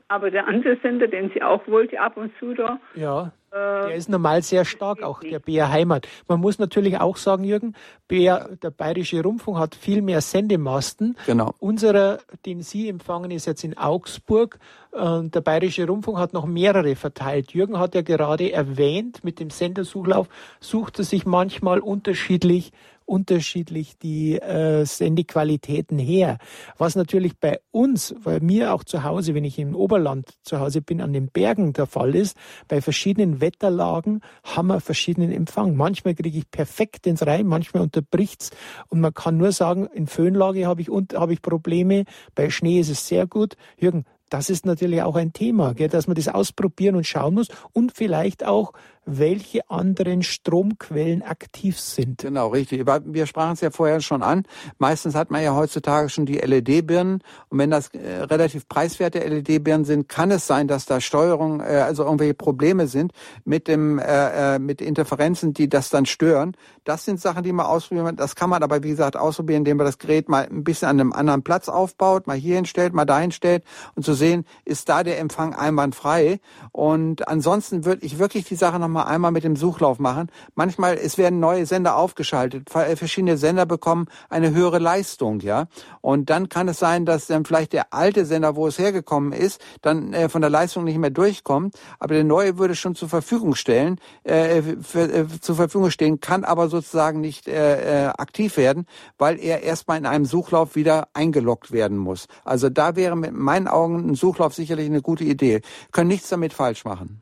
[0.07, 4.09] Aber der andere Sender, den sie auch wollte, ab und zu da, Ja, der ist
[4.09, 6.07] normal sehr stark, auch der BR Heimat.
[6.27, 7.73] Man muss natürlich auch sagen, Jürgen,
[8.07, 11.17] BR, der Bayerische Rundfunk hat viel mehr Sendemasten.
[11.25, 11.53] Genau.
[11.59, 14.59] Unserer, den Sie empfangen, ist jetzt in Augsburg.
[14.91, 17.51] Und der Bayerische Rundfunk hat noch mehrere verteilt.
[17.53, 20.27] Jürgen hat ja gerade erwähnt, mit dem Sendersuchlauf
[20.59, 22.71] sucht er sich manchmal unterschiedlich
[23.09, 26.37] unterschiedlich die äh, Sendequalitäten her.
[26.77, 30.81] Was natürlich bei uns, bei mir auch zu Hause, wenn ich im Oberland zu Hause
[30.81, 32.37] bin, an den Bergen der Fall ist,
[32.67, 35.75] bei verschiedenen Wetterlagen haben wir verschiedenen Empfang.
[35.75, 38.51] Manchmal kriege ich perfekt ins Rein, manchmal unterbricht's
[38.89, 42.05] und man kann nur sagen, in Föhnlage habe ich, habe ich Probleme,
[42.35, 43.55] bei Schnee ist es sehr gut.
[43.77, 47.47] Jürgen, das ist natürlich auch ein Thema, gell, dass man das ausprobieren und schauen muss
[47.73, 48.73] und vielleicht auch,
[49.05, 52.21] welche anderen Stromquellen aktiv sind.
[52.21, 52.85] Genau, richtig.
[53.05, 54.43] Wir sprachen es ja vorher schon an.
[54.77, 57.21] Meistens hat man ja heutzutage schon die LED-Birnen.
[57.49, 61.83] Und wenn das äh, relativ preiswerte LED-Birnen sind, kann es sein, dass da Steuerung, äh,
[61.85, 63.13] also irgendwelche Probleme sind
[63.45, 66.55] mit dem, äh, äh, mit Interferenzen, die das dann stören.
[66.83, 68.15] Das sind Sachen, die man ausprobieren.
[68.15, 70.99] Das kann man aber, wie gesagt, ausprobieren, indem man das Gerät mal ein bisschen an
[70.99, 73.63] einem anderen Platz aufbaut, mal hier hinstellt, mal dahin stellt
[73.95, 76.39] und zu sehen, ist da der Empfang einwandfrei.
[76.71, 80.31] Und ansonsten würde ich wirklich die Sache noch mal einmal mit dem Suchlauf machen.
[80.55, 85.67] Manchmal, es werden neue Sender aufgeschaltet, äh, verschiedene Sender bekommen eine höhere Leistung, ja.
[86.01, 89.61] Und dann kann es sein, dass dann vielleicht der alte Sender, wo es hergekommen ist,
[89.81, 93.55] dann äh, von der Leistung nicht mehr durchkommt, aber der neue würde schon zur Verfügung
[93.55, 98.85] stellen, äh, für, äh, zur Verfügung stehen, kann aber sozusagen nicht äh, äh, aktiv werden,
[99.17, 102.27] weil er erstmal in einem Suchlauf wieder eingeloggt werden muss.
[102.43, 105.61] Also da wäre mit meinen Augen ein Suchlauf sicherlich eine gute Idee.
[105.91, 107.21] Können nichts damit falsch machen.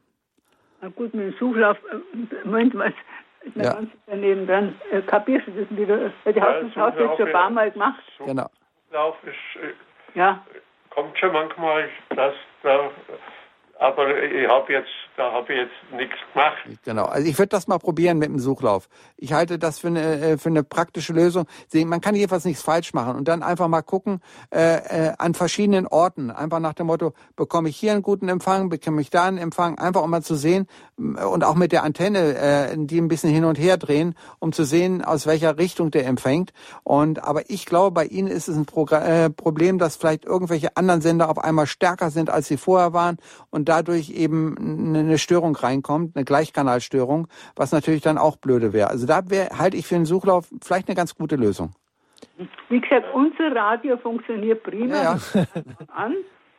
[0.88, 2.92] Na gut, mit dem Suchlauf, äh, Moment, mir
[3.56, 3.74] Ja.
[3.74, 4.74] ganz daneben dran.
[4.90, 6.12] Äh, kapierst du das wieder?
[6.24, 8.02] Weil die Ja, hast du hast du jetzt schon ein paar Mal gemacht.
[8.20, 8.48] Genau.
[8.92, 9.74] Lauf ist, äh,
[10.18, 10.46] Ja,
[10.92, 12.34] kommt schon manchmal, dass
[12.64, 12.90] da,
[13.80, 16.58] aber ich habe jetzt, da habe ich jetzt nichts gemacht.
[16.86, 17.06] Genau.
[17.06, 18.88] Also ich würde das mal probieren mit dem Suchlauf.
[19.18, 21.46] Ich halte das für eine, äh, für eine praktische Lösung.
[21.74, 24.22] Man kann jedenfalls nichts falsch machen und dann einfach mal gucken
[24.54, 26.30] äh, äh, an verschiedenen Orten.
[26.30, 29.80] Einfach nach dem Motto, bekomme ich hier einen guten Empfang, bekomme ich da einen Empfang,
[29.80, 30.68] einfach um mal zu sehen
[31.00, 34.54] m, und auch mit der Antenne, äh, die ein bisschen hin und her drehen, um
[34.54, 36.54] zu sehen, aus welcher Richtung der empfängt.
[36.84, 40.78] Und aber ich glaube, bei Ihnen ist es ein Progr äh, Problem, dass vielleicht irgendwelche
[40.78, 43.18] anderen Sender auf einmal stärker sind, als sie vorher waren
[43.50, 44.56] und dadurch eben
[44.96, 48.90] eine eine Störung reinkommt, eine Gleichkanalstörung, was natürlich dann auch blöde wäre.
[48.90, 51.72] Also da wär, halte ich für den Suchlauf vielleicht eine ganz gute Lösung.
[52.70, 54.96] wie gesagt, unser Radio funktioniert prima.
[54.96, 55.46] Ja, ja.
[55.94, 56.16] an.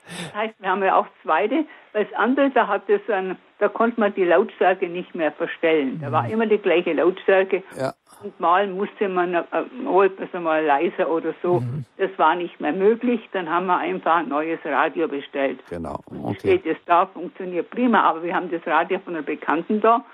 [0.08, 3.68] Das heißt, wir haben ja auch zweite, weil das andere, da hat es ein, da
[3.68, 6.00] konnte man die Lautstärke nicht mehr verstellen.
[6.00, 7.62] Da war immer die gleiche Lautstärke.
[7.76, 7.92] Ja.
[8.22, 9.42] Und mal musste man äh,
[9.84, 11.62] mal, also mal leiser oder so.
[11.98, 13.20] Das war nicht mehr möglich.
[13.32, 15.60] Dann haben wir einfach ein neues Radio bestellt.
[15.70, 16.00] Genau.
[16.06, 16.38] Und Okay.
[16.58, 18.02] steht es da, funktioniert prima.
[18.02, 20.04] Aber wir haben das Radio von einer Bekannten da.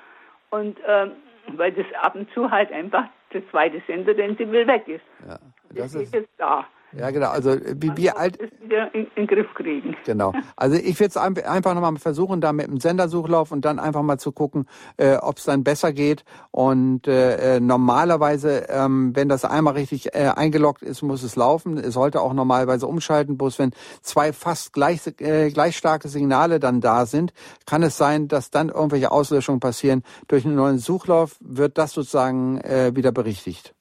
[0.50, 1.12] Und ähm,
[1.57, 5.05] weil das ab und zu halt einfach der zweite Sender, den sie will, weg ist.
[5.26, 5.38] Ja,
[5.70, 6.66] Das das ist ist, jetzt da.
[6.99, 7.28] Ja genau.
[7.28, 9.97] Also äh, wie wir alt, wieder in, in den Griff kriegen.
[10.05, 10.32] Genau.
[10.57, 14.18] Also ich würde es einfach nochmal versuchen, da mit dem Sendersuchlauf und dann einfach mal
[14.18, 14.66] zu gucken,
[14.97, 16.24] äh, ob es dann besser geht.
[16.53, 21.76] Und äh, äh, normalerweise, ähm, wenn das einmal richtig äh, eingeloggt ist, muss es laufen.
[21.76, 23.36] Es sollte auch normalerweise umschalten.
[23.36, 27.32] Bloß wenn zwei fast gleich, äh, gleich starke Signale dann da sind,
[27.66, 30.03] kann es sein, dass dann irgendwelche Auslöschungen passieren.
[30.28, 33.74] Durch einen neuen Suchlauf wird das sozusagen äh, wieder berichtigt.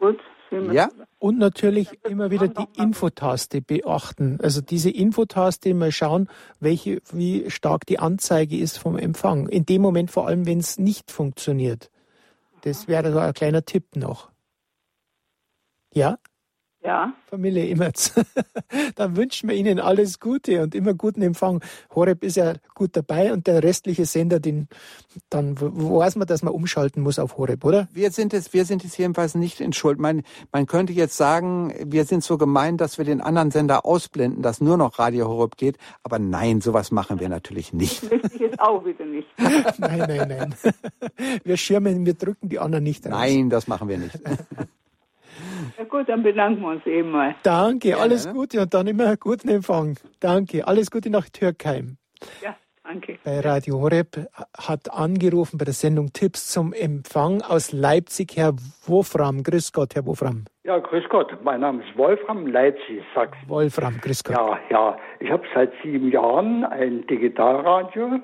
[0.00, 0.18] Gut.
[0.50, 0.88] Ja?
[1.20, 4.38] Und natürlich immer wieder die Infotaste beachten.
[4.40, 6.28] Also diese Infotaste mal schauen,
[6.60, 9.48] welche, wie stark die Anzeige ist vom Empfang.
[9.48, 11.90] In dem Moment vor allem, wenn es nicht funktioniert.
[12.62, 14.30] Das wäre so ein kleiner Tipp noch.
[15.92, 16.18] Ja,
[16.84, 18.14] Ja, Familie Immerz.
[18.94, 21.60] Dann wünschen wir Ihnen alles Gute und immer guten Empfang.
[21.92, 24.68] Horeb ist ja gut dabei und der restliche Sender, den,
[25.28, 27.88] dann weiß man, dass man umschalten muss auf Horeb, oder?
[27.92, 29.98] Wir sind es, wir sind es jedenfalls nicht in Schuld.
[29.98, 30.22] Man,
[30.52, 34.60] man könnte jetzt sagen, wir sind so gemein, dass wir den anderen Sender ausblenden, dass
[34.60, 35.78] nur noch Radio Horeb geht.
[36.04, 38.08] Aber nein, sowas machen wir natürlich nicht.
[38.08, 39.28] möchte ich jetzt auch wieder nicht.
[39.78, 40.54] Nein, nein, nein.
[41.44, 43.12] Wir schirmen, wir drücken die anderen nicht raus.
[43.12, 44.18] Nein, das machen wir nicht.
[45.78, 47.36] Ja gut, dann bedanken wir uns eben mal.
[47.44, 48.32] Danke, alles ne?
[48.32, 49.96] Gute und dann immer guten Empfang.
[50.18, 51.98] Danke, alles Gute nach Türkheim.
[52.42, 53.16] Ja, danke.
[53.22, 54.26] Bei Radio Horeb
[54.58, 58.54] hat angerufen bei der Sendung Tipps zum Empfang aus Leipzig Herr
[58.86, 59.44] Wolfram.
[59.44, 60.46] Grüß Gott, Herr Wolfram.
[60.64, 61.32] Ja, grüß Gott.
[61.44, 63.48] Mein Name ist Wolfram, Leipzig, Sachsen.
[63.48, 64.36] Wolfram, grüß Gott.
[64.36, 64.98] Ja, ja.
[65.20, 68.18] Ich habe seit sieben Jahren ein Digitalradio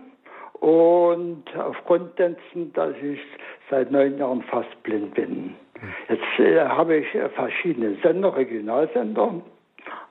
[0.59, 3.21] und aufgrund dessen, dass ich
[3.71, 5.55] seit neun Jahren fast blind bin.
[6.09, 9.43] Jetzt äh, habe ich äh, verschiedene Sender, Regionalsender,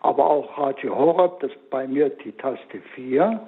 [0.01, 3.47] aber auch Radio Horeb, das ist bei mir die Taste 4.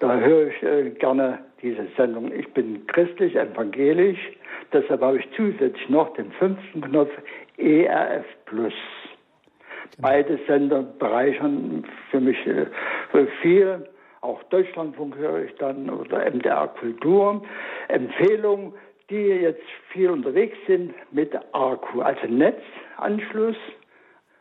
[0.00, 2.32] Da höre ich äh, gerne diese Sendung.
[2.32, 4.18] Ich bin christlich, evangelisch,
[4.72, 7.10] deshalb habe ich zusätzlich noch den fünften Knopf
[7.56, 8.74] ERF Plus.
[10.00, 12.66] Beide Sender bereichern für mich äh,
[13.42, 13.88] viel.
[14.20, 17.42] Auch Deutschlandfunk höre ich dann oder MDR Kultur.
[17.88, 18.74] Empfehlung,
[19.10, 23.56] die jetzt viel unterwegs sind mit Akku, also Netzanschluss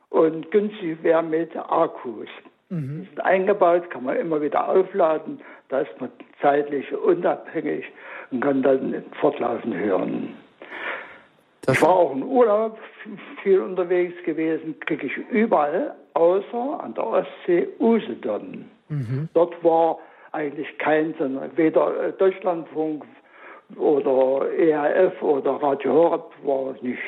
[0.10, 2.28] und günstig wäre mit Akkus.
[2.70, 5.40] Die sind eingebaut, kann man immer wieder aufladen.
[5.70, 6.12] Da ist man
[6.42, 7.86] zeitlich unabhängig
[8.32, 10.36] und kann dann fortlaufend hören.
[11.70, 12.78] Ich war auch im Urlaub
[13.44, 18.66] viel unterwegs gewesen, kriege ich überall, außer an der Ostsee Usedom.
[19.34, 20.00] Dort war
[20.32, 23.06] eigentlich kein, Sender, weder Deutschlandfunk
[23.76, 27.04] oder ERF oder Radio Horeb war nichts.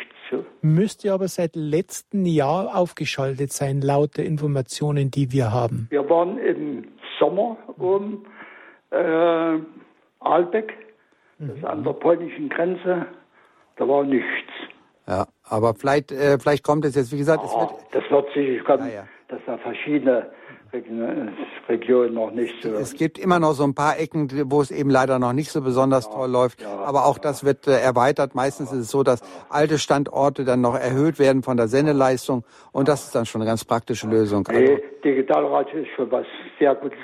[0.62, 5.88] Müsste aber seit letztem Jahr aufgeschaltet sein, laut der Informationen, die wir haben.
[5.90, 6.88] Wir waren im
[7.18, 8.26] Sommer um
[8.92, 9.60] äh,
[10.20, 10.74] Albeck,
[11.40, 13.06] das ist an der polnischen Grenze,
[13.78, 14.28] da war nichts.
[15.08, 18.28] Ja, aber vielleicht, äh, vielleicht kommt es jetzt, wie gesagt, es Ja, wird, das wird
[18.34, 19.08] sicher kommen, Ja, ja.
[19.30, 20.30] dass da verschiedene
[20.72, 22.70] Region noch nicht so.
[22.74, 25.62] Es gibt immer noch so ein paar Ecken, wo es eben leider noch nicht so
[25.62, 26.62] besonders ja, toll läuft.
[26.62, 28.36] Ja, aber auch das wird äh, erweitert.
[28.36, 32.44] Meistens ist es so, dass alte Standorte dann noch erhöht werden von der Sendeleistung.
[32.72, 34.48] Und das ist dann schon eine ganz praktische Lösung.
[34.50, 36.26] Nee, also, Digitalradio ist schon was
[36.60, 37.00] sehr Gutes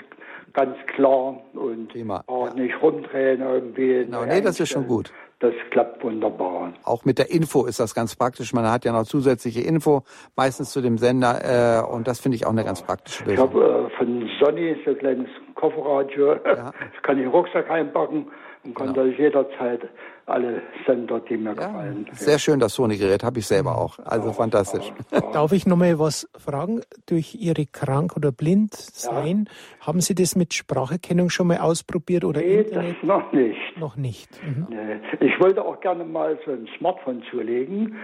[0.56, 2.54] ganz klar und Thema, auch ja.
[2.54, 4.06] nicht rumdrehen irgendwie.
[4.06, 5.12] Genau, nee, das ist schon gut.
[5.40, 6.74] Das klappt wunderbar.
[6.84, 8.54] Auch mit der Info ist das ganz praktisch.
[8.54, 10.04] Man hat ja noch zusätzliche Info,
[10.36, 13.50] meistens zu dem Sender, äh, und das finde ich auch eine ganz praktische Lösung.
[13.50, 16.36] Ich habe äh, von Sonny so ein kleines Kofferradio.
[16.36, 16.72] Ja.
[16.94, 18.28] Das kann ich in den Rucksack einpacken
[18.64, 19.08] und kann genau.
[19.08, 19.82] das jederzeit
[20.26, 22.08] alle Sender, die mir ja, gefallen.
[22.14, 24.00] Sehr schön, das Sony-Gerät habe ich selber auch.
[24.00, 24.92] Also fantastisch.
[25.34, 26.82] Darf ich noch mal was fragen?
[27.06, 29.88] Durch Ihre Krank- oder Blindsein, ja.
[29.88, 32.98] haben Sie das mit Spracherkennung schon mal ausprobiert oder nee, Internet?
[33.02, 33.78] das noch nicht.
[33.78, 34.30] Noch nicht.
[34.44, 34.68] Mhm.
[34.70, 35.26] Nee.
[35.26, 37.96] Ich wollte auch gerne mal so ein Smartphone zulegen,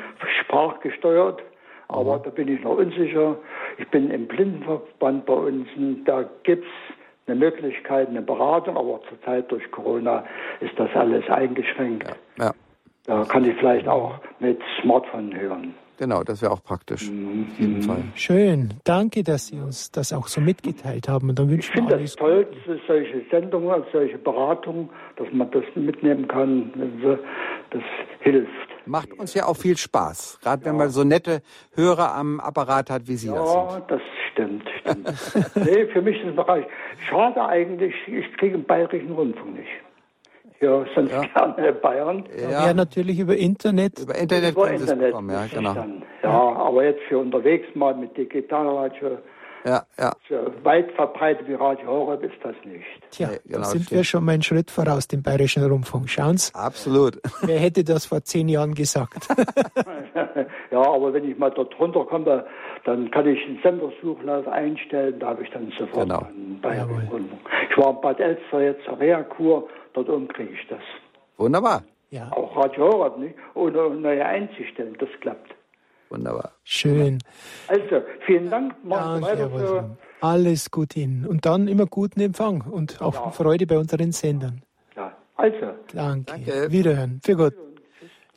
[0.42, 1.42] sprachgesteuert.
[1.88, 2.24] Aber mhm.
[2.24, 3.38] da bin ich noch unsicher.
[3.78, 5.68] Ich bin im Blindenverband bei uns.
[6.06, 6.96] Da gibt es
[7.28, 10.24] eine Möglichkeit, eine Beratung, aber zurzeit durch Corona
[10.60, 12.08] ist das alles eingeschränkt.
[12.38, 12.46] Ja.
[12.46, 12.54] ja.
[13.06, 15.74] Da kann ich vielleicht auch mit Smartphone hören.
[16.02, 17.12] Genau, das wäre auch praktisch.
[17.12, 17.48] Mhm.
[17.52, 18.04] Auf jeden Fall.
[18.16, 18.74] Schön.
[18.84, 21.30] Danke, dass Sie uns das auch so mitgeteilt haben.
[21.30, 26.28] Und dann ich finde das toll, dass solche Sendungen, solche Beratungen, dass man das mitnehmen
[26.28, 26.74] kann.
[27.70, 27.84] Das
[28.22, 28.50] hilft.
[28.88, 30.40] Macht uns ja auch viel Spaß.
[30.42, 30.72] Gerade ja.
[30.72, 31.44] wenn man so nette
[31.76, 33.70] Hörer am Apparat hat, wie Sie ja, das sind.
[33.70, 34.02] Ja, das
[34.32, 34.64] stimmt.
[34.80, 35.56] stimmt.
[35.66, 36.66] nee, für mich ist es Bereich.
[37.10, 39.70] Schade eigentlich, ich kriege den bayerischen Rundfunk nicht.
[40.60, 41.22] Ja, sonst ja.
[41.22, 42.24] gerne Bayern.
[42.40, 42.68] Ja.
[42.68, 44.00] ja, natürlich über Internet.
[44.00, 45.76] Über Internet über Internet bekommen, ja, genau.
[46.22, 49.18] ja, aber jetzt für unterwegs mal mit Digitalradio
[49.66, 50.12] ja, ja.
[50.28, 52.86] So weit verbreitet wie Radio Horeb ist das nicht.
[53.12, 54.00] Tja, nee, genau, da sind stimmt.
[54.00, 56.10] wir schon mal einen Schritt voraus dem Bayerischen Rundfunk.
[56.10, 56.54] Schauen Sie.
[56.56, 57.20] Absolut.
[57.42, 59.28] Wer hätte das vor zehn Jahren gesagt?
[60.72, 62.46] ja, aber wenn ich mal dort runterkomme,
[62.84, 66.20] dann kann ich einen Sendersuchlauf einstellen, da habe ich dann sofort genau.
[66.20, 67.42] einen Bayerischen Rundfunk.
[67.70, 70.82] Ich war in Bad Elster jetzt zur Reha-Kur, dort oben kriege ich das.
[71.38, 71.84] Wunderbar.
[72.10, 72.30] Ja.
[72.32, 73.36] Auch Radio Horeb, nicht?
[73.54, 75.54] Ohne neu einzustellen, das klappt.
[76.10, 76.52] Wunderbar.
[76.64, 77.20] Schön.
[77.70, 78.76] Also, vielen Dank.
[78.84, 81.26] Danke, weiter Alles gut Ihnen.
[81.26, 83.30] Und dann immer guten Empfang und auch ja.
[83.32, 84.62] Freude bei unseren Sendern.
[84.98, 85.68] Ja, also.
[85.94, 86.34] Danke.
[86.34, 86.72] Danke.
[86.72, 87.22] Wiederhören.
[87.24, 87.54] Für Gott.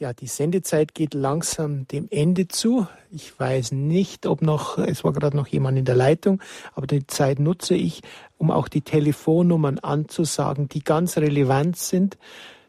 [0.05, 2.86] Ja, die Sendezeit geht langsam dem Ende zu.
[3.11, 6.42] Ich weiß nicht, ob noch, es war gerade noch jemand in der Leitung,
[6.74, 8.02] aber die Zeit nutze ich,
[8.36, 12.18] um auch die Telefonnummern anzusagen, die ganz relevant sind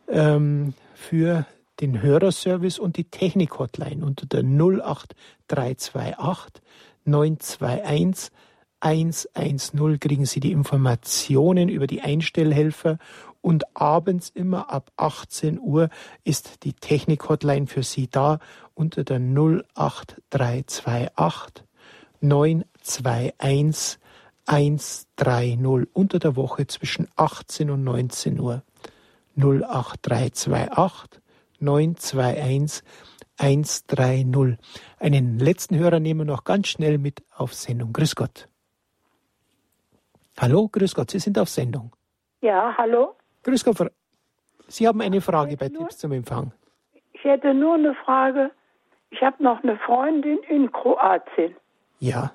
[0.08, 1.46] ähm, für
[1.82, 6.64] den Hörerservice und die Technik-Hotline unter der 08328
[7.04, 8.32] 921
[8.80, 12.98] 110 kriegen Sie die Informationen über die Einstellhelfer
[13.46, 15.90] und abends immer ab 18 Uhr
[16.24, 18.40] ist die Technik-Hotline für Sie da
[18.74, 21.64] unter der 08328
[22.22, 24.00] 921
[24.48, 28.64] 130 unter der Woche zwischen 18 und 19 Uhr
[29.38, 31.22] 08328
[31.60, 32.84] 921
[33.38, 34.58] 130.
[34.98, 37.94] Einen letzten Hörer nehmen wir noch ganz schnell mit auf Sendung.
[37.94, 38.50] Grüß Gott.
[40.40, 41.96] Hallo, grüß Gott, Sie sind auf Sendung.
[42.42, 43.16] Ja, hallo.
[43.46, 43.92] Grüß Gott,
[44.68, 46.52] Sie haben eine Frage bei Tipps zum Empfang.
[47.14, 48.50] Ich hätte nur eine Frage.
[49.12, 51.56] Ich habe noch eine Freundin in Kroatien.
[52.00, 52.32] Ja.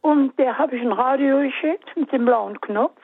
[0.00, 2.98] Und der habe ich ein Radio geschickt mit dem blauen Knopf.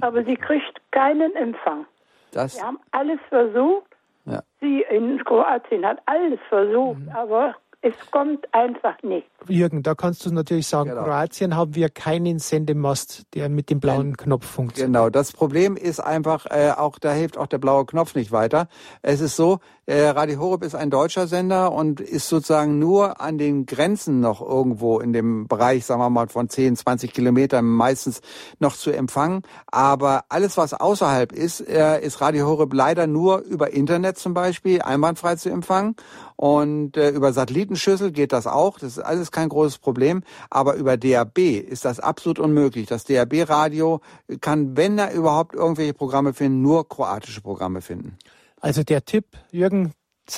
[0.00, 1.86] Aber sie kriegt keinen Empfang.
[2.30, 3.90] Das Wir haben alles versucht.
[4.26, 4.42] Ja.
[4.60, 7.10] Sie in Kroatien hat alles versucht, mhm.
[7.10, 9.26] aber es kommt einfach nicht.
[9.48, 11.04] Jürgen, da kannst du natürlich sagen, genau.
[11.04, 14.88] Kroatien haben wir keinen Sendemast, der mit dem blauen Knopf funktioniert.
[14.88, 18.68] Genau, das Problem ist einfach, äh, auch da hilft auch der blaue Knopf nicht weiter.
[19.00, 19.60] Es ist so,
[19.92, 25.00] Radio Horeb ist ein deutscher Sender und ist sozusagen nur an den Grenzen noch irgendwo
[25.00, 28.20] in dem Bereich, sagen wir mal, von 10, 20 Kilometern meistens
[28.60, 29.42] noch zu empfangen.
[29.66, 34.80] Aber alles, was außerhalb ist, äh, ist Radio Horeb leider nur über Internet zum Beispiel
[34.80, 35.96] einwandfrei zu empfangen.
[36.36, 38.78] Und äh, über Satellitenschüssel geht das auch.
[38.78, 40.22] Das ist alles kein großes Problem.
[40.50, 42.86] Aber über DAB ist das absolut unmöglich.
[42.86, 44.00] Das DAB-Radio
[44.40, 48.16] kann, wenn er überhaupt irgendwelche Programme finden, nur kroatische Programme finden.
[48.60, 49.92] Also der Tipp, Jürgen,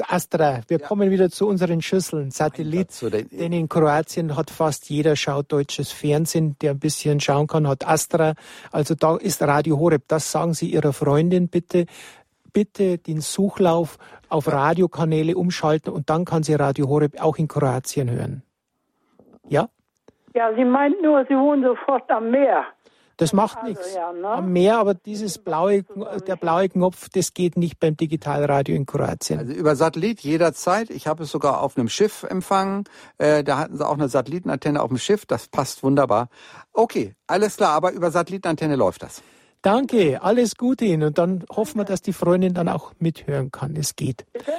[0.08, 0.86] Astra, wir ja.
[0.86, 2.30] kommen wieder zu unseren Schüsseln.
[2.30, 2.88] Satellit,
[3.30, 7.86] denn in Kroatien hat fast jeder schaut deutsches Fernsehen, der ein bisschen schauen kann, hat
[7.86, 8.34] Astra.
[8.70, 10.04] Also da ist Radio Horeb.
[10.08, 11.86] Das sagen Sie Ihrer Freundin bitte.
[12.54, 13.98] Bitte den Suchlauf
[14.28, 18.42] auf Radiokanäle umschalten und dann kann sie Radio Horeb auch in Kroatien hören.
[19.48, 19.68] Ja?
[20.34, 22.64] Ja, sie meint nur, sie wohnt sofort am Meer.
[23.22, 23.94] Das macht also, nichts.
[23.94, 24.26] Ja, ne?
[24.26, 25.84] Am Meer, aber dieses blaue,
[26.26, 29.38] der blaue Knopf, das geht nicht beim Digitalradio in Kroatien.
[29.38, 30.90] Also über Satellit jederzeit.
[30.90, 32.82] Ich habe es sogar auf einem Schiff empfangen.
[33.18, 35.24] Äh, da hatten sie auch eine Satellitenantenne auf dem Schiff.
[35.24, 36.30] Das passt wunderbar.
[36.72, 39.22] Okay, alles klar, aber über Satellitenantenne läuft das.
[39.62, 41.04] Danke, alles Gute Ihnen.
[41.04, 43.76] Und dann hoffen wir, dass die Freundin dann auch mithören kann.
[43.76, 44.26] Es geht.
[44.32, 44.52] Bitte?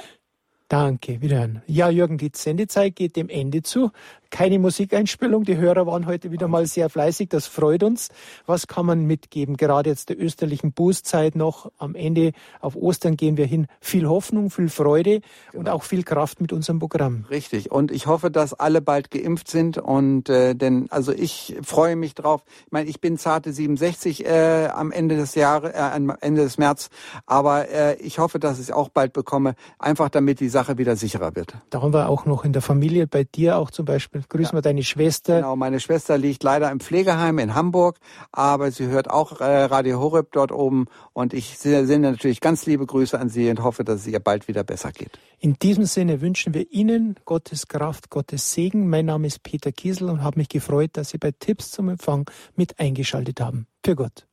[0.68, 1.62] Danke, wiederhören.
[1.66, 3.90] Ja, Jürgen, die Sendezeit geht dem Ende zu
[4.34, 5.44] keine Musikeinspielung.
[5.44, 7.28] Die Hörer waren heute wieder mal sehr fleißig.
[7.28, 8.08] Das freut uns.
[8.46, 9.56] Was kann man mitgeben?
[9.56, 13.68] Gerade jetzt der österlichen Bußzeit noch am Ende auf Ostern gehen wir hin.
[13.80, 15.20] Viel Hoffnung, viel Freude
[15.52, 15.60] genau.
[15.60, 17.26] und auch viel Kraft mit unserem Programm.
[17.30, 17.70] Richtig.
[17.70, 19.78] Und ich hoffe, dass alle bald geimpft sind.
[19.78, 22.42] Und äh, denn also ich freue mich drauf.
[22.66, 26.58] Ich meine, ich bin zarte 67 äh, am Ende des Jahres, äh, am Ende des
[26.58, 26.90] März.
[27.26, 29.54] Aber äh, ich hoffe, dass ich es auch bald bekomme.
[29.78, 31.54] Einfach damit die Sache wieder sicherer wird.
[31.70, 34.58] Da haben wir auch noch in der Familie bei dir auch zum Beispiel Grüßen ja.
[34.58, 35.36] wir deine Schwester.
[35.36, 37.98] Genau, meine Schwester liegt leider im Pflegeheim in Hamburg,
[38.32, 42.86] aber sie hört auch äh, Radio Horeb dort oben und ich sende natürlich ganz liebe
[42.86, 45.18] Grüße an sie und hoffe, dass es ihr bald wieder besser geht.
[45.38, 48.88] In diesem Sinne wünschen wir Ihnen Gottes Kraft, Gottes Segen.
[48.88, 52.30] Mein Name ist Peter Kiesel und habe mich gefreut, dass Sie bei Tipps zum Empfang
[52.56, 53.66] mit eingeschaltet haben.
[53.84, 54.26] Für Gott.